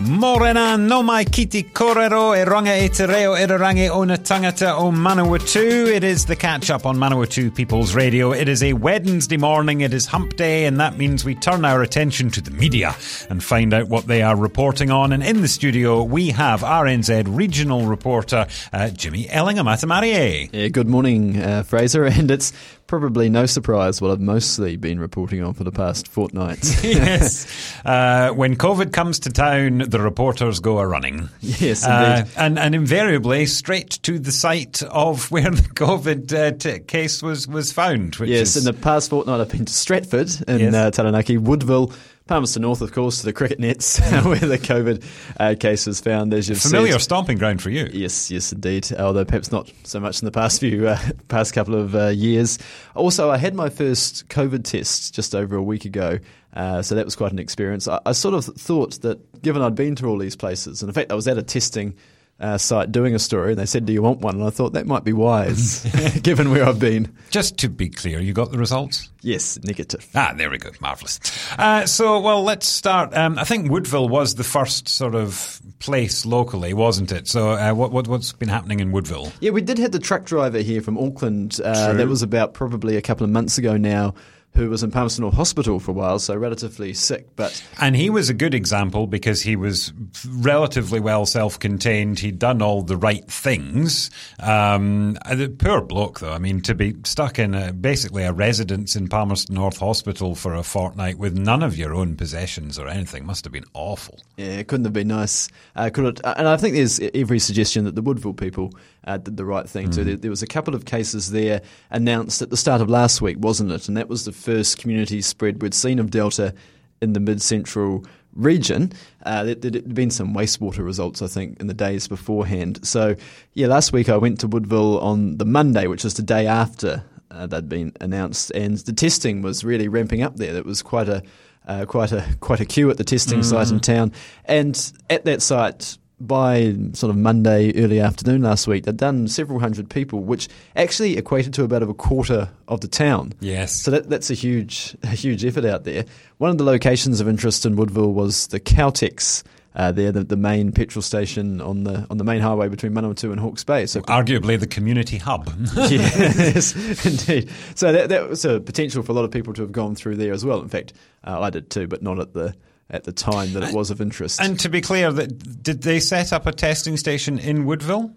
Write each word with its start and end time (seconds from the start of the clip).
Morena 0.00 0.76
no 0.76 1.02
mai 1.02 1.24
kiti 1.24 1.64
korero 1.64 2.32
e 2.32 2.44
ronga 2.44 2.70
e 2.70 2.88
te 2.88 3.04
reo 3.04 3.34
e 3.34 3.44
rangi 3.46 3.90
o 3.90 4.04
na 4.04 4.16
tangata 4.16 4.78
o 4.78 4.92
Manawatu. 4.92 5.88
It 5.92 6.04
is 6.04 6.26
the 6.26 6.36
catch 6.36 6.70
up 6.70 6.86
on 6.86 6.96
Manawatu 6.96 7.52
People's 7.52 7.96
Radio. 7.96 8.30
It 8.30 8.48
is 8.48 8.62
a 8.62 8.74
Wednesday 8.74 9.36
morning. 9.36 9.80
It 9.80 9.92
is 9.92 10.06
hump 10.06 10.36
day 10.36 10.66
and 10.66 10.78
that 10.78 10.96
means 10.96 11.24
we 11.24 11.34
turn 11.34 11.64
our 11.64 11.82
attention 11.82 12.30
to 12.30 12.40
the 12.40 12.52
media 12.52 12.94
and 13.28 13.42
find 13.42 13.74
out 13.74 13.88
what 13.88 14.06
they 14.06 14.22
are 14.22 14.36
reporting 14.36 14.92
on. 14.92 15.12
And 15.12 15.20
in 15.20 15.42
the 15.42 15.48
studio 15.48 16.04
we 16.04 16.30
have 16.30 16.60
RNZ 16.60 17.24
regional 17.36 17.86
reporter 17.86 18.46
uh, 18.72 18.90
Jimmy 18.90 19.28
Ellingham 19.28 19.66
Atamarie. 19.66 20.48
Yeah, 20.52 20.68
good 20.68 20.86
morning, 20.88 21.42
uh, 21.42 21.64
Fraser. 21.64 22.04
And 22.18 22.30
it's 22.30 22.52
probably 22.88 23.28
no 23.28 23.46
surprise 23.46 24.00
what 24.02 24.10
I've 24.10 24.20
mostly 24.20 24.76
been 24.76 24.98
reporting 24.98 25.42
on 25.44 25.54
for 25.54 25.62
the 25.62 25.70
past 25.70 26.08
fortnight. 26.08 26.64
yes. 26.82 27.46
Uh, 27.84 28.30
when 28.30 28.56
COVID 28.56 28.92
comes 28.92 29.20
to 29.20 29.30
town, 29.30 29.78
the 29.78 30.00
reporters 30.00 30.58
go 30.58 30.78
a 30.78 30.86
running. 30.86 31.28
Yes, 31.40 31.86
uh, 31.86 32.26
and, 32.36 32.58
and 32.58 32.74
invariably 32.74 33.46
straight 33.46 33.90
to 34.02 34.18
the 34.18 34.32
site 34.32 34.82
of 34.82 35.30
where 35.30 35.50
the 35.50 35.62
COVID 35.62 36.32
uh, 36.32 36.50
t- 36.52 36.80
case 36.80 37.22
was, 37.22 37.46
was 37.46 37.72
found. 37.72 38.18
yes, 38.20 38.56
is... 38.56 38.66
in 38.66 38.74
the 38.74 38.78
past 38.78 39.10
fortnight, 39.10 39.40
I've 39.40 39.50
been 39.50 39.66
to 39.66 39.72
Stratford 39.72 40.48
in 40.48 40.58
yes. 40.58 40.74
Uh, 40.74 40.90
Taranaki, 40.90 41.36
Woodville, 41.36 41.92
Palmerston 42.28 42.62
North, 42.62 42.82
of 42.82 42.92
course, 42.92 43.20
to 43.20 43.24
the 43.24 43.32
cricket 43.32 43.58
nets 43.58 43.98
where 44.22 44.36
the 44.36 44.58
COVID 44.58 45.04
uh, 45.40 45.54
case 45.58 45.86
was 45.86 46.00
found. 46.00 46.32
As 46.34 46.48
you've 46.48 46.60
familiar 46.60 46.92
said. 46.92 47.00
stomping 47.00 47.38
ground 47.38 47.60
for 47.60 47.70
you. 47.70 47.88
Yes, 47.92 48.30
yes, 48.30 48.52
indeed. 48.52 48.92
Although 48.92 49.24
perhaps 49.24 49.50
not 49.50 49.72
so 49.82 49.98
much 49.98 50.20
in 50.20 50.26
the 50.26 50.30
past 50.30 50.60
few 50.60 50.88
uh, 50.88 50.98
past 51.28 51.54
couple 51.54 51.74
of 51.74 51.96
uh, 51.96 52.08
years. 52.08 52.58
Also, 52.94 53.30
I 53.30 53.38
had 53.38 53.54
my 53.54 53.70
first 53.70 54.28
COVID 54.28 54.64
test 54.64 55.14
just 55.14 55.34
over 55.34 55.56
a 55.56 55.62
week 55.62 55.86
ago. 55.86 56.18
Uh, 56.52 56.82
so 56.82 56.94
that 56.94 57.04
was 57.04 57.16
quite 57.16 57.32
an 57.32 57.38
experience. 57.38 57.88
I, 57.88 58.00
I, 58.06 58.12
sort 58.12 58.34
of 58.34 58.44
thought 58.44 59.00
that 59.02 59.42
given 59.42 59.62
I'd 59.62 59.74
been 59.74 59.94
to 59.96 60.06
all 60.06 60.18
these 60.18 60.36
places, 60.36 60.82
and 60.82 60.88
in 60.88 60.94
fact, 60.94 61.12
I 61.12 61.14
was 61.14 61.28
at 61.28 61.38
a 61.38 61.42
testing 61.42 61.94
uh, 62.40 62.56
site 62.56 62.92
doing 62.92 63.14
a 63.14 63.18
story, 63.18 63.50
and 63.50 63.58
they 63.58 63.66
said, 63.66 63.84
"Do 63.84 63.92
you 63.92 64.02
want 64.02 64.20
one?" 64.20 64.36
And 64.36 64.44
I 64.44 64.50
thought 64.50 64.74
that 64.74 64.86
might 64.86 65.04
be 65.04 65.12
wise, 65.12 65.84
given 66.22 66.50
where 66.50 66.64
I've 66.64 66.78
been. 66.78 67.14
Just 67.30 67.58
to 67.58 67.68
be 67.68 67.88
clear, 67.88 68.20
you 68.20 68.32
got 68.32 68.52
the 68.52 68.58
results. 68.58 69.10
Yes, 69.22 69.58
negative. 69.64 70.08
Ah, 70.14 70.32
there 70.36 70.48
we 70.48 70.58
go, 70.58 70.70
marvelous. 70.80 71.18
Uh, 71.58 71.86
so, 71.86 72.20
well, 72.20 72.42
let's 72.44 72.68
start. 72.68 73.16
Um, 73.16 73.38
I 73.38 73.44
think 73.44 73.70
Woodville 73.70 74.08
was 74.08 74.36
the 74.36 74.44
first 74.44 74.88
sort 74.88 75.14
of 75.16 75.60
place 75.80 76.24
locally, 76.24 76.72
wasn't 76.72 77.10
it? 77.10 77.26
So, 77.26 77.50
uh, 77.50 77.72
what, 77.74 77.92
what 77.92 78.06
has 78.06 78.32
been 78.32 78.48
happening 78.48 78.78
in 78.78 78.92
Woodville? 78.92 79.32
Yeah, 79.40 79.50
we 79.50 79.60
did 79.60 79.78
have 79.78 79.90
the 79.90 79.98
truck 79.98 80.24
driver 80.24 80.58
here 80.60 80.80
from 80.80 80.96
Auckland. 80.96 81.60
Uh, 81.62 81.94
that 81.94 82.06
was 82.06 82.22
about 82.22 82.54
probably 82.54 82.96
a 82.96 83.02
couple 83.02 83.24
of 83.24 83.30
months 83.30 83.58
ago 83.58 83.76
now 83.76 84.14
who 84.54 84.68
was 84.68 84.82
in 84.82 84.90
Palmerston 84.90 85.22
North 85.22 85.34
Hospital 85.34 85.78
for 85.78 85.92
a 85.92 85.94
while, 85.94 86.18
so 86.18 86.36
relatively 86.36 86.92
sick. 86.92 87.36
But 87.36 87.62
and 87.80 87.94
he 87.94 88.10
was 88.10 88.28
a 88.28 88.34
good 88.34 88.54
example 88.54 89.06
because 89.06 89.42
he 89.42 89.54
was 89.54 89.92
relatively 90.28 91.00
well 91.00 91.26
self-contained. 91.26 92.18
He'd 92.18 92.38
done 92.38 92.60
all 92.60 92.82
the 92.82 92.96
right 92.96 93.24
things. 93.30 94.10
Um, 94.40 95.14
the 95.30 95.48
poor 95.48 95.80
bloke, 95.80 96.20
though. 96.20 96.32
I 96.32 96.38
mean, 96.38 96.60
to 96.62 96.74
be 96.74 96.96
stuck 97.04 97.38
in 97.38 97.54
a, 97.54 97.72
basically 97.72 98.24
a 98.24 98.32
residence 98.32 98.96
in 98.96 99.08
Palmerston 99.08 99.54
North 99.54 99.78
Hospital 99.78 100.34
for 100.34 100.54
a 100.54 100.62
fortnight 100.62 101.18
with 101.18 101.38
none 101.38 101.62
of 101.62 101.76
your 101.76 101.94
own 101.94 102.16
possessions 102.16 102.78
or 102.78 102.88
anything 102.88 103.24
must 103.24 103.44
have 103.44 103.52
been 103.52 103.64
awful. 103.74 104.20
Yeah, 104.36 104.58
it 104.58 104.68
couldn't 104.68 104.86
have 104.86 104.92
been 104.92 105.08
nice. 105.08 105.48
Uh, 105.76 105.90
could 105.90 106.04
it? 106.04 106.20
And 106.24 106.48
I 106.48 106.56
think 106.56 106.74
there's 106.74 106.98
every 107.14 107.38
suggestion 107.38 107.84
that 107.84 107.94
the 107.94 108.02
Woodville 108.02 108.34
people 108.34 108.72
uh, 109.08 109.16
did 109.16 109.36
the 109.36 109.44
right 109.44 109.68
thing 109.68 109.88
mm. 109.88 109.94
too. 109.94 110.04
There, 110.04 110.16
there, 110.16 110.30
was 110.30 110.42
a 110.42 110.46
couple 110.46 110.74
of 110.74 110.84
cases 110.84 111.30
there 111.30 111.62
announced 111.90 112.42
at 112.42 112.50
the 112.50 112.56
start 112.56 112.80
of 112.80 112.90
last 112.90 113.22
week, 113.22 113.38
wasn't 113.40 113.72
it? 113.72 113.88
And 113.88 113.96
that 113.96 114.08
was 114.08 114.24
the 114.24 114.32
first 114.32 114.78
community 114.78 115.22
spread 115.22 115.62
we'd 115.62 115.74
seen 115.74 115.98
of 115.98 116.10
Delta 116.10 116.54
in 117.00 117.14
the 117.14 117.20
mid 117.20 117.40
central 117.40 118.04
region. 118.34 118.92
Uh, 119.24 119.44
there, 119.44 119.56
had 119.72 119.94
been 119.94 120.10
some 120.10 120.34
wastewater 120.34 120.84
results, 120.84 121.22
I 121.22 121.26
think, 121.26 121.58
in 121.58 121.68
the 121.68 121.74
days 121.74 122.06
beforehand. 122.06 122.86
So, 122.86 123.16
yeah, 123.54 123.66
last 123.66 123.92
week 123.92 124.10
I 124.10 124.18
went 124.18 124.40
to 124.40 124.46
Woodville 124.46 125.00
on 125.00 125.38
the 125.38 125.46
Monday, 125.46 125.86
which 125.86 126.04
was 126.04 126.14
the 126.14 126.22
day 126.22 126.46
after 126.46 127.02
uh, 127.30 127.46
they'd 127.46 127.68
been 127.68 127.92
announced, 128.00 128.50
and 128.50 128.76
the 128.78 128.92
testing 128.92 129.40
was 129.42 129.64
really 129.64 129.88
ramping 129.88 130.22
up 130.22 130.36
there. 130.36 130.54
It 130.54 130.66
was 130.66 130.82
quite 130.82 131.08
a 131.08 131.22
uh, 131.66 131.84
quite 131.84 132.12
a 132.12 132.24
quite 132.40 132.60
a 132.60 132.64
queue 132.64 132.90
at 132.90 132.96
the 132.96 133.04
testing 133.04 133.40
mm. 133.40 133.44
site 133.44 133.70
in 133.70 133.80
town, 133.80 134.12
and 134.44 134.92
at 135.10 135.24
that 135.24 135.42
site 135.42 135.98
by 136.20 136.74
sort 136.92 137.10
of 137.10 137.16
Monday 137.16 137.72
early 137.76 138.00
afternoon 138.00 138.42
last 138.42 138.66
week, 138.66 138.84
they'd 138.84 138.96
done 138.96 139.28
several 139.28 139.60
hundred 139.60 139.88
people, 139.88 140.20
which 140.20 140.48
actually 140.76 141.16
equated 141.16 141.54
to 141.54 141.64
about 141.64 141.82
a 141.82 141.94
quarter 141.94 142.50
of 142.66 142.80
the 142.80 142.88
town. 142.88 143.32
Yes. 143.40 143.72
So 143.72 143.90
that, 143.92 144.08
that's 144.08 144.30
a 144.30 144.34
huge, 144.34 144.96
a 145.02 145.08
huge 145.08 145.44
effort 145.44 145.64
out 145.64 145.84
there. 145.84 146.04
One 146.38 146.50
of 146.50 146.58
the 146.58 146.64
locations 146.64 147.20
of 147.20 147.28
interest 147.28 147.64
in 147.64 147.76
Woodville 147.76 148.12
was 148.12 148.48
the 148.48 148.60
Caltex. 148.60 149.42
Uh, 149.76 149.92
there, 149.92 150.10
the, 150.10 150.24
the 150.24 150.36
main 150.36 150.72
petrol 150.72 151.02
station 151.02 151.60
on 151.60 151.84
the 151.84 152.04
on 152.10 152.18
the 152.18 152.24
main 152.24 152.40
highway 152.40 152.68
between 152.68 152.92
Manawatu 152.92 153.30
and 153.30 153.38
Hawke's 153.38 153.62
Bay. 153.62 153.86
So 153.86 154.00
arguably 154.00 154.58
the 154.58 154.66
community 154.66 155.18
hub. 155.18 155.48
yes, 155.76 156.74
indeed. 157.06 157.48
So 157.76 157.92
that, 157.92 158.08
that 158.08 158.28
was 158.28 158.44
a 158.44 158.58
potential 158.58 159.04
for 159.04 159.12
a 159.12 159.14
lot 159.14 159.24
of 159.24 159.30
people 159.30 159.52
to 159.52 159.62
have 159.62 159.70
gone 159.70 159.94
through 159.94 160.16
there 160.16 160.32
as 160.32 160.44
well. 160.44 160.60
In 160.62 160.68
fact, 160.68 160.94
uh, 161.22 161.40
I 161.40 161.50
did 161.50 161.70
too, 161.70 161.86
but 161.86 162.02
not 162.02 162.18
at 162.18 162.32
the 162.32 162.56
at 162.90 163.04
the 163.04 163.12
time 163.12 163.52
that 163.52 163.62
it 163.62 163.74
was 163.74 163.90
of 163.90 164.00
interest. 164.00 164.40
And 164.40 164.58
to 164.60 164.68
be 164.68 164.80
clear, 164.80 165.12
that 165.12 165.62
did 165.62 165.82
they 165.82 166.00
set 166.00 166.32
up 166.32 166.46
a 166.46 166.52
testing 166.52 166.96
station 166.96 167.38
in 167.38 167.64
Woodville? 167.64 168.14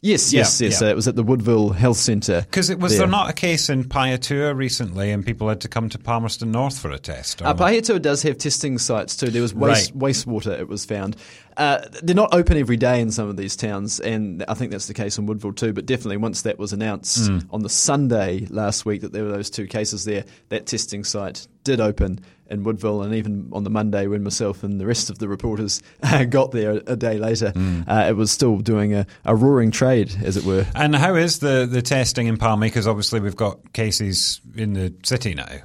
Yes, 0.00 0.32
yes, 0.32 0.60
yeah, 0.60 0.68
yes. 0.68 0.80
Yeah. 0.80 0.86
Uh, 0.86 0.90
it 0.92 0.96
was 0.96 1.08
at 1.08 1.16
the 1.16 1.24
Woodville 1.24 1.70
Health 1.70 1.96
Centre. 1.96 2.42
Because 2.42 2.70
it 2.70 2.78
was 2.78 2.92
there. 2.92 3.00
there 3.00 3.08
not 3.08 3.30
a 3.30 3.32
case 3.32 3.68
in 3.68 3.84
Pahiatua 3.84 4.56
recently, 4.56 5.10
and 5.10 5.26
people 5.26 5.48
had 5.48 5.60
to 5.62 5.68
come 5.68 5.88
to 5.88 5.98
Palmerston 5.98 6.52
North 6.52 6.78
for 6.78 6.90
a 6.92 6.98
test. 6.98 7.42
Uh, 7.42 7.52
Pahiatua 7.52 8.00
does 8.00 8.22
have 8.22 8.38
testing 8.38 8.78
sites 8.78 9.16
too. 9.16 9.28
There 9.30 9.42
was 9.42 9.54
waste, 9.54 9.90
right. 9.94 10.12
wastewater. 10.12 10.58
It 10.58 10.68
was 10.68 10.84
found. 10.84 11.16
Uh, 11.58 11.84
they're 12.04 12.14
not 12.14 12.32
open 12.32 12.56
every 12.56 12.76
day 12.76 13.00
in 13.00 13.10
some 13.10 13.28
of 13.28 13.36
these 13.36 13.56
towns, 13.56 13.98
and 13.98 14.44
I 14.46 14.54
think 14.54 14.70
that's 14.70 14.86
the 14.86 14.94
case 14.94 15.18
in 15.18 15.26
Woodville 15.26 15.52
too. 15.52 15.72
But 15.72 15.86
definitely, 15.86 16.18
once 16.18 16.42
that 16.42 16.56
was 16.56 16.72
announced 16.72 17.28
mm. 17.28 17.44
on 17.50 17.62
the 17.62 17.68
Sunday 17.68 18.46
last 18.48 18.86
week 18.86 19.00
that 19.00 19.12
there 19.12 19.24
were 19.24 19.32
those 19.32 19.50
two 19.50 19.66
cases 19.66 20.04
there, 20.04 20.24
that 20.50 20.66
testing 20.66 21.02
site 21.02 21.48
did 21.64 21.80
open 21.80 22.20
in 22.48 22.62
Woodville, 22.62 23.02
and 23.02 23.12
even 23.12 23.48
on 23.52 23.64
the 23.64 23.70
Monday 23.70 24.06
when 24.06 24.22
myself 24.22 24.62
and 24.62 24.80
the 24.80 24.86
rest 24.86 25.10
of 25.10 25.18
the 25.18 25.26
reporters 25.26 25.82
got 26.30 26.52
there 26.52 26.70
a, 26.70 26.92
a 26.92 26.96
day 26.96 27.18
later, 27.18 27.50
mm. 27.50 27.84
uh, 27.88 28.08
it 28.08 28.14
was 28.14 28.30
still 28.30 28.58
doing 28.58 28.94
a, 28.94 29.04
a, 29.24 29.34
roaring 29.34 29.72
trade, 29.72 30.14
as 30.22 30.36
it 30.36 30.44
were. 30.44 30.64
And 30.76 30.94
how 30.94 31.16
is 31.16 31.40
the, 31.40 31.66
the 31.68 31.82
testing 31.82 32.28
in 32.28 32.36
Palmy? 32.36 32.68
Because 32.68 32.86
obviously 32.86 33.18
we've 33.18 33.36
got 33.36 33.72
cases 33.72 34.40
in 34.54 34.74
the 34.74 34.94
city 35.02 35.34
now. 35.34 35.58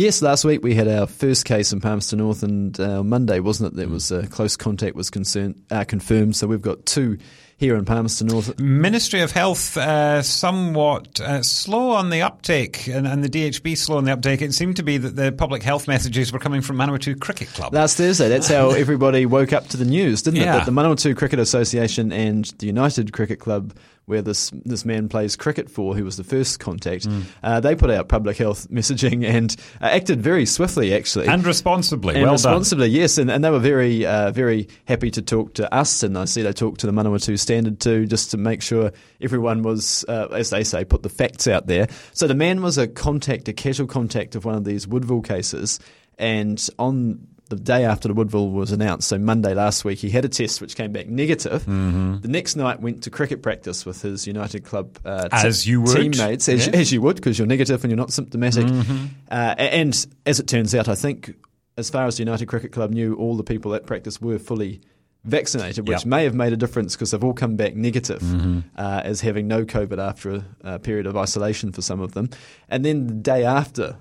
Yes, 0.00 0.22
last 0.22 0.46
week 0.46 0.62
we 0.62 0.74
had 0.74 0.88
our 0.88 1.06
first 1.06 1.44
case 1.44 1.74
in 1.74 1.80
Palmerston 1.82 2.20
North, 2.20 2.42
and 2.42 2.80
uh, 2.80 3.04
Monday, 3.04 3.38
wasn't 3.38 3.74
it? 3.74 3.76
There 3.76 3.86
was 3.86 4.10
a 4.10 4.26
close 4.28 4.56
contact 4.56 4.96
was 4.96 5.10
concern, 5.10 5.62
uh, 5.70 5.84
confirmed. 5.84 6.36
So 6.36 6.46
we've 6.46 6.62
got 6.62 6.86
two 6.86 7.18
here 7.58 7.76
in 7.76 7.84
Palmerston 7.84 8.28
North. 8.28 8.58
Ministry 8.58 9.20
of 9.20 9.30
Health 9.30 9.76
uh, 9.76 10.22
somewhat 10.22 11.20
uh, 11.20 11.42
slow 11.42 11.90
on 11.90 12.08
the 12.08 12.22
uptake, 12.22 12.86
and, 12.86 13.06
and, 13.06 13.22
the 13.22 13.28
DHB 13.28 13.76
slow 13.76 13.98
on 13.98 14.04
the 14.04 14.12
uptake. 14.14 14.40
It 14.40 14.54
seemed 14.54 14.76
to 14.76 14.82
be 14.82 14.96
that 14.96 15.16
the 15.16 15.32
public 15.32 15.62
health 15.62 15.86
messages 15.86 16.32
were 16.32 16.38
coming 16.38 16.62
from 16.62 16.78
Manawatu 16.78 17.20
Cricket 17.20 17.48
Club. 17.48 17.74
Last 17.74 17.98
Thursday, 17.98 18.30
that's 18.30 18.48
how 18.48 18.70
everybody 18.84 19.26
woke 19.26 19.52
up 19.52 19.68
to 19.68 19.76
the 19.76 19.84
news, 19.84 20.22
didn't 20.22 20.40
yeah. 20.40 20.54
it? 20.54 20.58
That 20.60 20.64
the 20.64 20.72
Manawatu 20.72 21.14
Cricket 21.14 21.40
Association 21.40 22.10
and 22.10 22.46
the 22.56 22.64
United 22.64 23.12
Cricket 23.12 23.38
Club 23.38 23.74
where 24.10 24.20
this 24.20 24.50
this 24.64 24.84
man 24.84 25.08
plays 25.08 25.36
cricket 25.36 25.70
for, 25.70 25.94
who 25.94 26.04
was 26.04 26.16
the 26.16 26.24
first 26.24 26.60
contact, 26.60 27.08
mm. 27.08 27.24
uh, 27.42 27.60
they 27.60 27.74
put 27.74 27.90
out 27.90 28.08
public 28.08 28.36
health 28.36 28.68
messaging 28.70 29.24
and 29.24 29.56
uh, 29.80 29.86
acted 29.86 30.20
very 30.20 30.44
swiftly, 30.44 30.94
actually, 30.94 31.28
and 31.28 31.46
responsibly. 31.46 32.16
And 32.16 32.24
well 32.24 32.32
responsibly, 32.32 32.88
done. 32.88 32.96
yes, 32.96 33.16
and, 33.16 33.30
and 33.30 33.42
they 33.42 33.50
were 33.50 33.58
very 33.58 34.04
uh, 34.04 34.32
very 34.32 34.68
happy 34.86 35.10
to 35.12 35.22
talk 35.22 35.54
to 35.54 35.72
us, 35.72 36.02
and 36.02 36.18
I 36.18 36.26
see 36.26 36.42
they 36.42 36.52
talked 36.52 36.80
to 36.80 36.86
the 36.86 36.92
Manawatu 36.92 37.38
Standard 37.38 37.80
too, 37.80 38.06
just 38.06 38.30
to 38.32 38.36
make 38.36 38.60
sure 38.60 38.92
everyone 39.20 39.62
was, 39.62 40.04
uh, 40.08 40.26
as 40.32 40.50
they 40.50 40.64
say, 40.64 40.84
put 40.84 41.02
the 41.02 41.08
facts 41.08 41.46
out 41.46 41.66
there. 41.66 41.88
So 42.12 42.26
the 42.26 42.34
man 42.34 42.60
was 42.60 42.76
a 42.76 42.88
contact, 42.88 43.48
a 43.48 43.52
casual 43.52 43.86
contact 43.86 44.34
of 44.34 44.44
one 44.44 44.56
of 44.56 44.64
these 44.64 44.86
Woodville 44.86 45.22
cases. 45.22 45.78
And 46.18 46.68
on 46.78 47.26
the 47.50 47.56
day 47.56 47.84
after 47.84 48.08
the 48.08 48.14
Woodville 48.14 48.50
was 48.50 48.70
announced, 48.72 49.08
so 49.08 49.18
Monday 49.18 49.54
last 49.54 49.84
week, 49.84 49.98
he 49.98 50.08
had 50.08 50.24
a 50.24 50.28
test 50.28 50.60
which 50.60 50.76
came 50.76 50.92
back 50.92 51.08
negative. 51.08 51.62
Mm-hmm. 51.62 52.20
The 52.20 52.28
next 52.28 52.54
night 52.56 52.80
went 52.80 53.02
to 53.02 53.10
cricket 53.10 53.42
practice 53.42 53.84
with 53.84 54.00
his 54.02 54.26
United 54.26 54.64
Club 54.64 54.96
uh, 55.04 55.28
as 55.32 55.66
you 55.66 55.80
would. 55.82 55.96
teammates, 55.96 56.48
as, 56.48 56.66
yeah. 56.68 56.76
as 56.76 56.92
you 56.92 57.02
would, 57.02 57.16
because 57.16 57.38
you're 57.38 57.48
negative 57.48 57.82
and 57.84 57.90
you're 57.90 57.98
not 57.98 58.12
symptomatic. 58.12 58.66
Mm-hmm. 58.66 59.06
Uh, 59.30 59.54
and 59.58 60.06
as 60.26 60.38
it 60.40 60.46
turns 60.46 60.74
out, 60.74 60.88
I 60.88 60.94
think 60.94 61.34
as 61.76 61.90
far 61.90 62.06
as 62.06 62.16
the 62.16 62.22
United 62.22 62.46
Cricket 62.46 62.72
Club 62.72 62.92
knew, 62.92 63.14
all 63.16 63.36
the 63.36 63.42
people 63.44 63.74
at 63.74 63.84
practice 63.84 64.20
were 64.20 64.38
fully 64.38 64.80
vaccinated, 65.24 65.88
which 65.88 65.98
Yep. 65.98 66.06
may 66.06 66.24
have 66.24 66.34
made 66.34 66.52
a 66.52 66.56
difference 66.56 66.94
because 66.94 67.10
they've 67.10 67.22
all 67.24 67.34
come 67.34 67.56
back 67.56 67.74
negative 67.74 68.20
Mm-hmm. 68.22 68.60
uh, 68.76 69.00
as 69.04 69.20
having 69.20 69.48
no 69.48 69.64
COVID 69.64 69.98
after 69.98 70.30
a, 70.30 70.44
a 70.62 70.78
period 70.78 71.06
of 71.06 71.16
isolation 71.16 71.72
for 71.72 71.82
some 71.82 72.00
of 72.00 72.12
them. 72.12 72.30
And 72.68 72.84
then 72.84 73.06
the 73.08 73.14
day 73.14 73.44
after, 73.44 73.96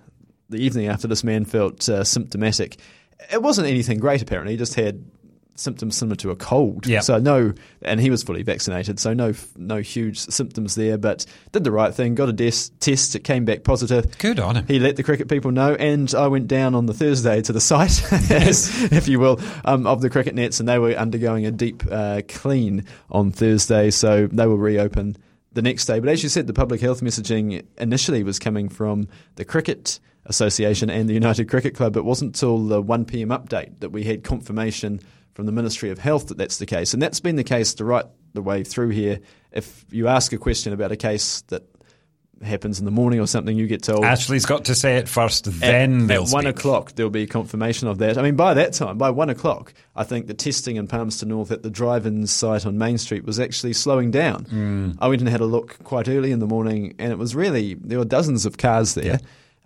the 0.50 0.58
evening 0.58 0.88
after, 0.88 1.08
this 1.08 1.24
man 1.24 1.46
felt 1.46 1.90
uh, 1.90 2.04
symptomatic. 2.04 2.78
It 3.32 3.42
wasn't 3.42 3.68
anything 3.68 4.00
great, 4.00 4.22
apparently. 4.22 4.54
He 4.54 4.58
just 4.58 4.76
had 4.76 5.04
symptoms 5.60 5.98
similar 5.98 6.16
to 6.16 6.32
a 6.32 6.36
cold. 6.36 6.88
Yep. 6.88 7.04
So 7.04 7.20
no, 7.20 7.54
and 7.82 8.00
he 8.00 8.10
was 8.10 8.24
fully 8.24 8.44
vaccinated, 8.44 9.00
so 9.00 9.14
no, 9.14 9.34
no 9.58 9.78
huge 9.78 10.18
symptoms 10.20 10.76
there. 10.76 10.98
But 10.98 11.26
did 11.52 11.64
the 11.64 11.72
right 11.72 11.94
thing, 11.94 12.16
got 12.16 12.30
a 12.30 12.34
des- 12.34 12.72
test, 12.80 13.16
it 13.16 13.24
came 13.24 13.46
back 13.46 13.64
positive. 13.64 14.18
Good 14.18 14.40
on 14.40 14.56
him. 14.56 14.66
He 14.68 14.80
let 14.80 14.96
the 14.96 15.04
cricket 15.04 15.28
people 15.28 15.52
know, 15.52 15.76
and 15.76 16.14
I 16.16 16.28
went 16.28 16.48
down 16.48 16.76
on 16.76 16.86
the 16.86 16.94
Thursday 16.94 17.42
to 17.42 17.54
the 17.54 17.62
site, 17.62 18.02
if 18.12 19.08
you 19.08 19.20
will, 19.20 19.40
um, 19.66 19.86
of 19.86 20.02
the 20.02 20.10
cricket 20.10 20.36
nets, 20.36 20.60
and 20.60 20.68
they 20.68 20.80
were 20.80 20.94
undergoing 20.94 21.46
a 21.46 21.52
deep 21.52 21.84
uh, 21.92 22.22
clean 22.28 22.86
on 23.10 23.32
Thursday, 23.32 23.92
so 23.92 24.28
they 24.28 24.48
will 24.48 24.58
reopen 24.58 25.18
the 25.52 25.62
next 25.62 25.86
day. 25.86 26.00
But 26.00 26.10
as 26.10 26.24
you 26.24 26.30
said, 26.30 26.48
the 26.48 26.54
public 26.54 26.80
health 26.80 27.02
messaging 27.02 27.66
initially 27.78 28.24
was 28.24 28.40
coming 28.40 28.70
from 28.70 29.08
the 29.36 29.46
Cricket 29.46 30.00
Association 30.26 30.90
and 30.90 31.10
the 31.10 31.14
United 31.14 31.50
Cricket 31.50 31.76
Club. 31.76 31.98
It 31.98 32.06
wasn't 32.06 32.36
till 32.36 32.60
the 32.60 32.82
1 32.82 33.06
pm 33.06 33.30
update 33.30 33.80
that 33.80 33.90
we 33.90 34.04
had 34.04 34.24
confirmation 34.24 35.00
from 35.34 35.46
the 35.46 35.52
Ministry 35.52 35.90
of 35.90 36.00
Health 36.00 36.28
that 36.28 36.38
that's 36.38 36.58
the 36.58 36.66
case, 36.66 36.94
and 36.94 37.02
that's 37.02 37.20
been 37.20 37.36
the 37.36 37.44
case 37.44 37.74
the 37.76 37.86
right 37.86 38.06
the 38.34 38.42
way 38.42 38.64
through 38.64 38.90
here. 38.90 39.20
If 39.52 39.86
you 39.90 40.08
ask 40.08 40.34
a 40.34 40.38
question 40.38 40.74
about 40.74 40.92
a 40.92 40.98
case 40.98 41.42
that 41.48 41.64
happens 42.44 42.80
in 42.80 42.86
the 42.86 42.92
morning 42.92 43.20
or 43.20 43.28
something, 43.28 43.58
you 43.58 43.68
get 43.68 43.84
told 43.84 44.06
Ashley's 44.06 44.46
got 44.46 44.66
to 44.66 44.76
say 44.76 44.98
it 44.98 45.10
first, 45.10 45.46
then 45.46 46.04
at, 46.04 46.08
they'll 46.08 46.24
at 46.24 46.30
one 46.30 46.44
speak. 46.44 46.58
o'clock 46.58 46.92
there'll 46.94 47.10
be 47.10 47.28
confirmation 47.28 47.88
of 47.88 47.98
that. 48.00 48.18
I 48.18 48.22
mean, 48.22 48.36
by 48.36 48.54
that 48.54 48.74
time, 48.74 48.98
by 48.98 49.10
one 49.10 49.30
o'clock, 49.30 49.74
I 49.96 50.04
think 50.04 50.28
the 50.28 50.34
testing 50.34 50.76
in 50.76 50.88
Palmerston 50.88 51.30
North 51.30 51.52
at 51.52 51.64
the 51.64 51.70
drive-in 51.70 52.28
site 52.28 52.66
on 52.66 52.78
Main 52.78 52.98
Street 52.98 53.26
was 53.26 53.40
actually 53.40 53.74
slowing 53.74 54.12
down. 54.12 54.46
Mm. 54.46 54.98
I 55.00 55.08
went 55.08 55.22
and 55.22 55.30
had 55.30 55.42
a 55.42 55.46
look 55.46 55.84
quite 55.84 56.08
early 56.08 56.32
in 56.32 56.40
the 56.40 56.48
morning, 56.48 56.96
and 57.00 57.12
it 57.12 57.18
was 57.18 57.36
really 57.36 57.74
there 57.76 57.98
were 57.98 58.06
dozens 58.06 58.46
of 58.46 58.58
cars 58.58 58.94
there. 58.94 59.20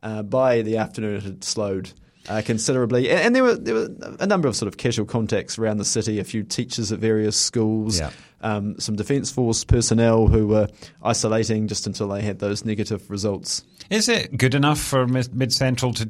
Uh, 0.03 0.21
by 0.21 0.61
the 0.61 0.77
afternoon, 0.77 1.15
it 1.15 1.23
had 1.23 1.43
slowed. 1.43 1.91
Uh, 2.29 2.41
considerably, 2.45 3.09
and, 3.09 3.19
and 3.19 3.35
there 3.35 3.43
were 3.43 3.55
there 3.55 3.75
were 3.75 3.89
a 4.21 4.25
number 4.25 4.47
of 4.47 4.55
sort 4.55 4.67
of 4.69 4.77
casual 4.77 5.05
contacts 5.05 5.57
around 5.59 5.75
the 5.77 5.83
city. 5.83 6.19
A 6.19 6.23
few 6.23 6.41
teachers 6.41 6.89
at 6.89 6.99
various 6.99 7.35
schools, 7.35 7.99
Yeah. 7.99 8.11
um, 8.39 8.79
some 8.79 8.95
defence 8.95 9.29
force 9.29 9.65
personnel 9.65 10.27
who 10.27 10.47
were 10.47 10.69
isolating 11.03 11.67
just 11.67 11.85
until 11.85 12.07
they 12.07 12.21
had 12.21 12.39
those 12.39 12.63
negative 12.63 13.09
results. 13.09 13.65
Is 13.89 14.07
it 14.07 14.37
good 14.37 14.55
enough 14.55 14.79
for 14.79 15.05
Mid 15.05 15.51
Central 15.51 15.93
to, 15.95 16.07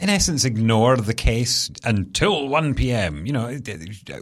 in 0.00 0.08
essence, 0.08 0.46
ignore 0.46 0.96
the 0.96 1.12
case 1.12 1.70
until 1.84 2.48
1 2.48 2.72
p.m.? 2.74 3.26
You 3.26 3.32
know, 3.34 3.58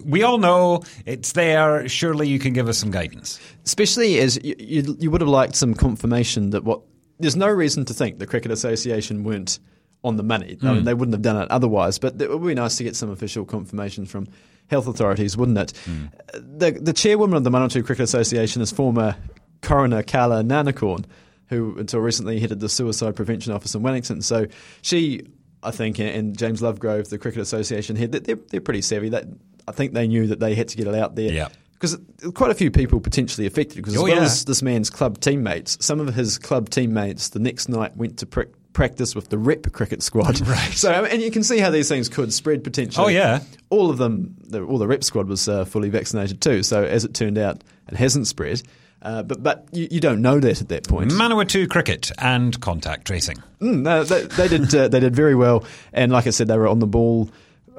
we 0.04 0.24
all 0.24 0.38
know 0.38 0.82
it's 1.04 1.32
there. 1.32 1.88
Surely 1.88 2.26
you 2.28 2.40
can 2.40 2.52
give 2.52 2.68
us 2.68 2.78
some 2.78 2.90
guidance. 2.90 3.38
especially 3.64 4.18
as 4.18 4.42
you, 4.42 4.56
you, 4.58 4.96
you 4.98 5.10
would 5.12 5.20
have 5.20 5.30
liked 5.30 5.54
some 5.54 5.72
confirmation 5.74 6.50
that 6.50 6.64
what 6.64 6.80
there's 7.18 7.36
no 7.36 7.48
reason 7.48 7.84
to 7.86 7.94
think 7.94 8.18
the 8.18 8.26
cricket 8.26 8.50
association 8.50 9.24
weren't 9.24 9.58
on 10.04 10.16
the 10.16 10.22
money. 10.22 10.56
I 10.62 10.66
mean, 10.66 10.78
hmm. 10.78 10.84
they 10.84 10.94
wouldn't 10.94 11.14
have 11.14 11.22
done 11.22 11.40
it 11.42 11.50
otherwise. 11.50 11.98
But 11.98 12.20
it 12.20 12.30
would 12.30 12.46
be 12.46 12.54
nice 12.54 12.76
to 12.76 12.84
get 12.84 12.96
some 12.96 13.10
official 13.10 13.44
confirmation 13.44 14.06
from 14.06 14.28
health 14.68 14.86
authorities, 14.86 15.36
wouldn't 15.36 15.58
it? 15.58 15.76
Hmm. 15.84 16.04
The 16.34 16.78
the 16.80 16.92
chairwoman 16.92 17.36
of 17.36 17.44
the 17.44 17.50
Manawatu 17.50 17.84
Cricket 17.84 18.04
Association 18.04 18.62
is 18.62 18.70
former 18.70 19.16
coroner 19.62 20.02
Carla 20.02 20.42
na 20.42 20.62
Nagara, 20.62 21.04
who 21.48 21.76
until 21.78 22.00
recently 22.00 22.38
headed 22.38 22.60
the 22.60 22.68
suicide 22.68 23.16
prevention 23.16 23.52
office 23.52 23.74
in 23.74 23.82
Wellington. 23.82 24.22
So 24.22 24.46
she. 24.82 25.26
I 25.62 25.72
think, 25.72 25.98
and 25.98 26.38
James 26.38 26.60
Lovegrove, 26.60 27.08
the 27.08 27.18
Cricket 27.18 27.40
Association 27.40 27.96
head, 27.96 28.12
they're, 28.12 28.36
they're 28.36 28.60
pretty 28.60 28.82
savvy. 28.82 29.08
That 29.08 29.24
I 29.66 29.72
think 29.72 29.94
they 29.94 30.06
knew 30.06 30.28
that 30.28 30.38
they 30.38 30.54
had 30.54 30.68
to 30.68 30.76
get 30.76 30.86
it 30.86 30.94
out 30.94 31.16
there 31.16 31.32
Yeah. 31.32 31.48
Because 31.78 31.96
quite 32.34 32.50
a 32.50 32.54
few 32.54 32.70
people 32.70 33.00
potentially 33.00 33.46
affected. 33.46 33.76
Because 33.76 33.94
as 33.94 34.00
Oh, 34.00 34.04
well 34.04 34.16
yeah. 34.16 34.22
as 34.22 34.44
this 34.44 34.62
man's 34.62 34.90
club 34.90 35.20
teammates, 35.20 35.76
some 35.84 36.00
of 36.00 36.14
his 36.14 36.38
club 36.38 36.70
teammates 36.70 37.28
the 37.30 37.38
next 37.38 37.68
night 37.68 37.96
went 37.96 38.18
to 38.18 38.26
prac 38.26 38.48
practice 38.72 39.14
with 39.14 39.30
the 39.30 39.38
rep 39.38 39.72
cricket 39.72 40.02
squad. 40.02 40.38
Right. 40.46 40.72
So 40.72 40.92
and 41.06 41.22
you 41.22 41.30
can 41.30 41.42
see 41.42 41.58
how 41.58 41.70
these 41.70 41.88
things 41.88 42.08
could 42.10 42.30
spread 42.32 42.62
potentially. 42.62 43.06
Oh, 43.06 43.08
yeah. 43.08 43.40
All 43.70 43.88
of 43.90 43.96
them, 43.96 44.36
the, 44.48 44.62
all 44.62 44.76
the 44.76 44.86
rep 44.86 45.02
squad 45.02 45.28
was 45.28 45.48
uh, 45.48 45.64
fully 45.64 45.88
vaccinated 45.88 46.42
too. 46.42 46.62
So 46.62 46.84
as 46.84 47.04
it 47.04 47.14
turned 47.14 47.38
out, 47.38 47.64
it 47.88 47.96
hasn't 47.96 48.26
spread. 48.26 48.62
Uh, 49.02 49.22
but 49.22 49.42
but 49.42 49.66
you, 49.72 49.88
you 49.90 50.00
don't 50.00 50.20
know 50.20 50.40
that 50.40 50.60
at 50.60 50.68
that 50.68 50.86
point. 50.88 51.10
Manawatu 51.10 51.68
cricket 51.70 52.10
and 52.18 52.58
contact 52.60 53.06
tracing. 53.06 53.36
Mm, 53.60 53.82
no, 53.82 54.04
they, 54.04 54.22
they 54.22 54.48
did. 54.48 54.74
Uh, 54.74 54.88
they 54.88 55.00
did 55.00 55.14
very 55.14 55.34
well, 55.34 55.64
and 55.92 56.10
like 56.10 56.26
I 56.26 56.30
said, 56.30 56.48
they 56.48 56.56
were 56.58 56.66
on 56.68 56.78
the 56.80 56.86
ball. 56.86 57.30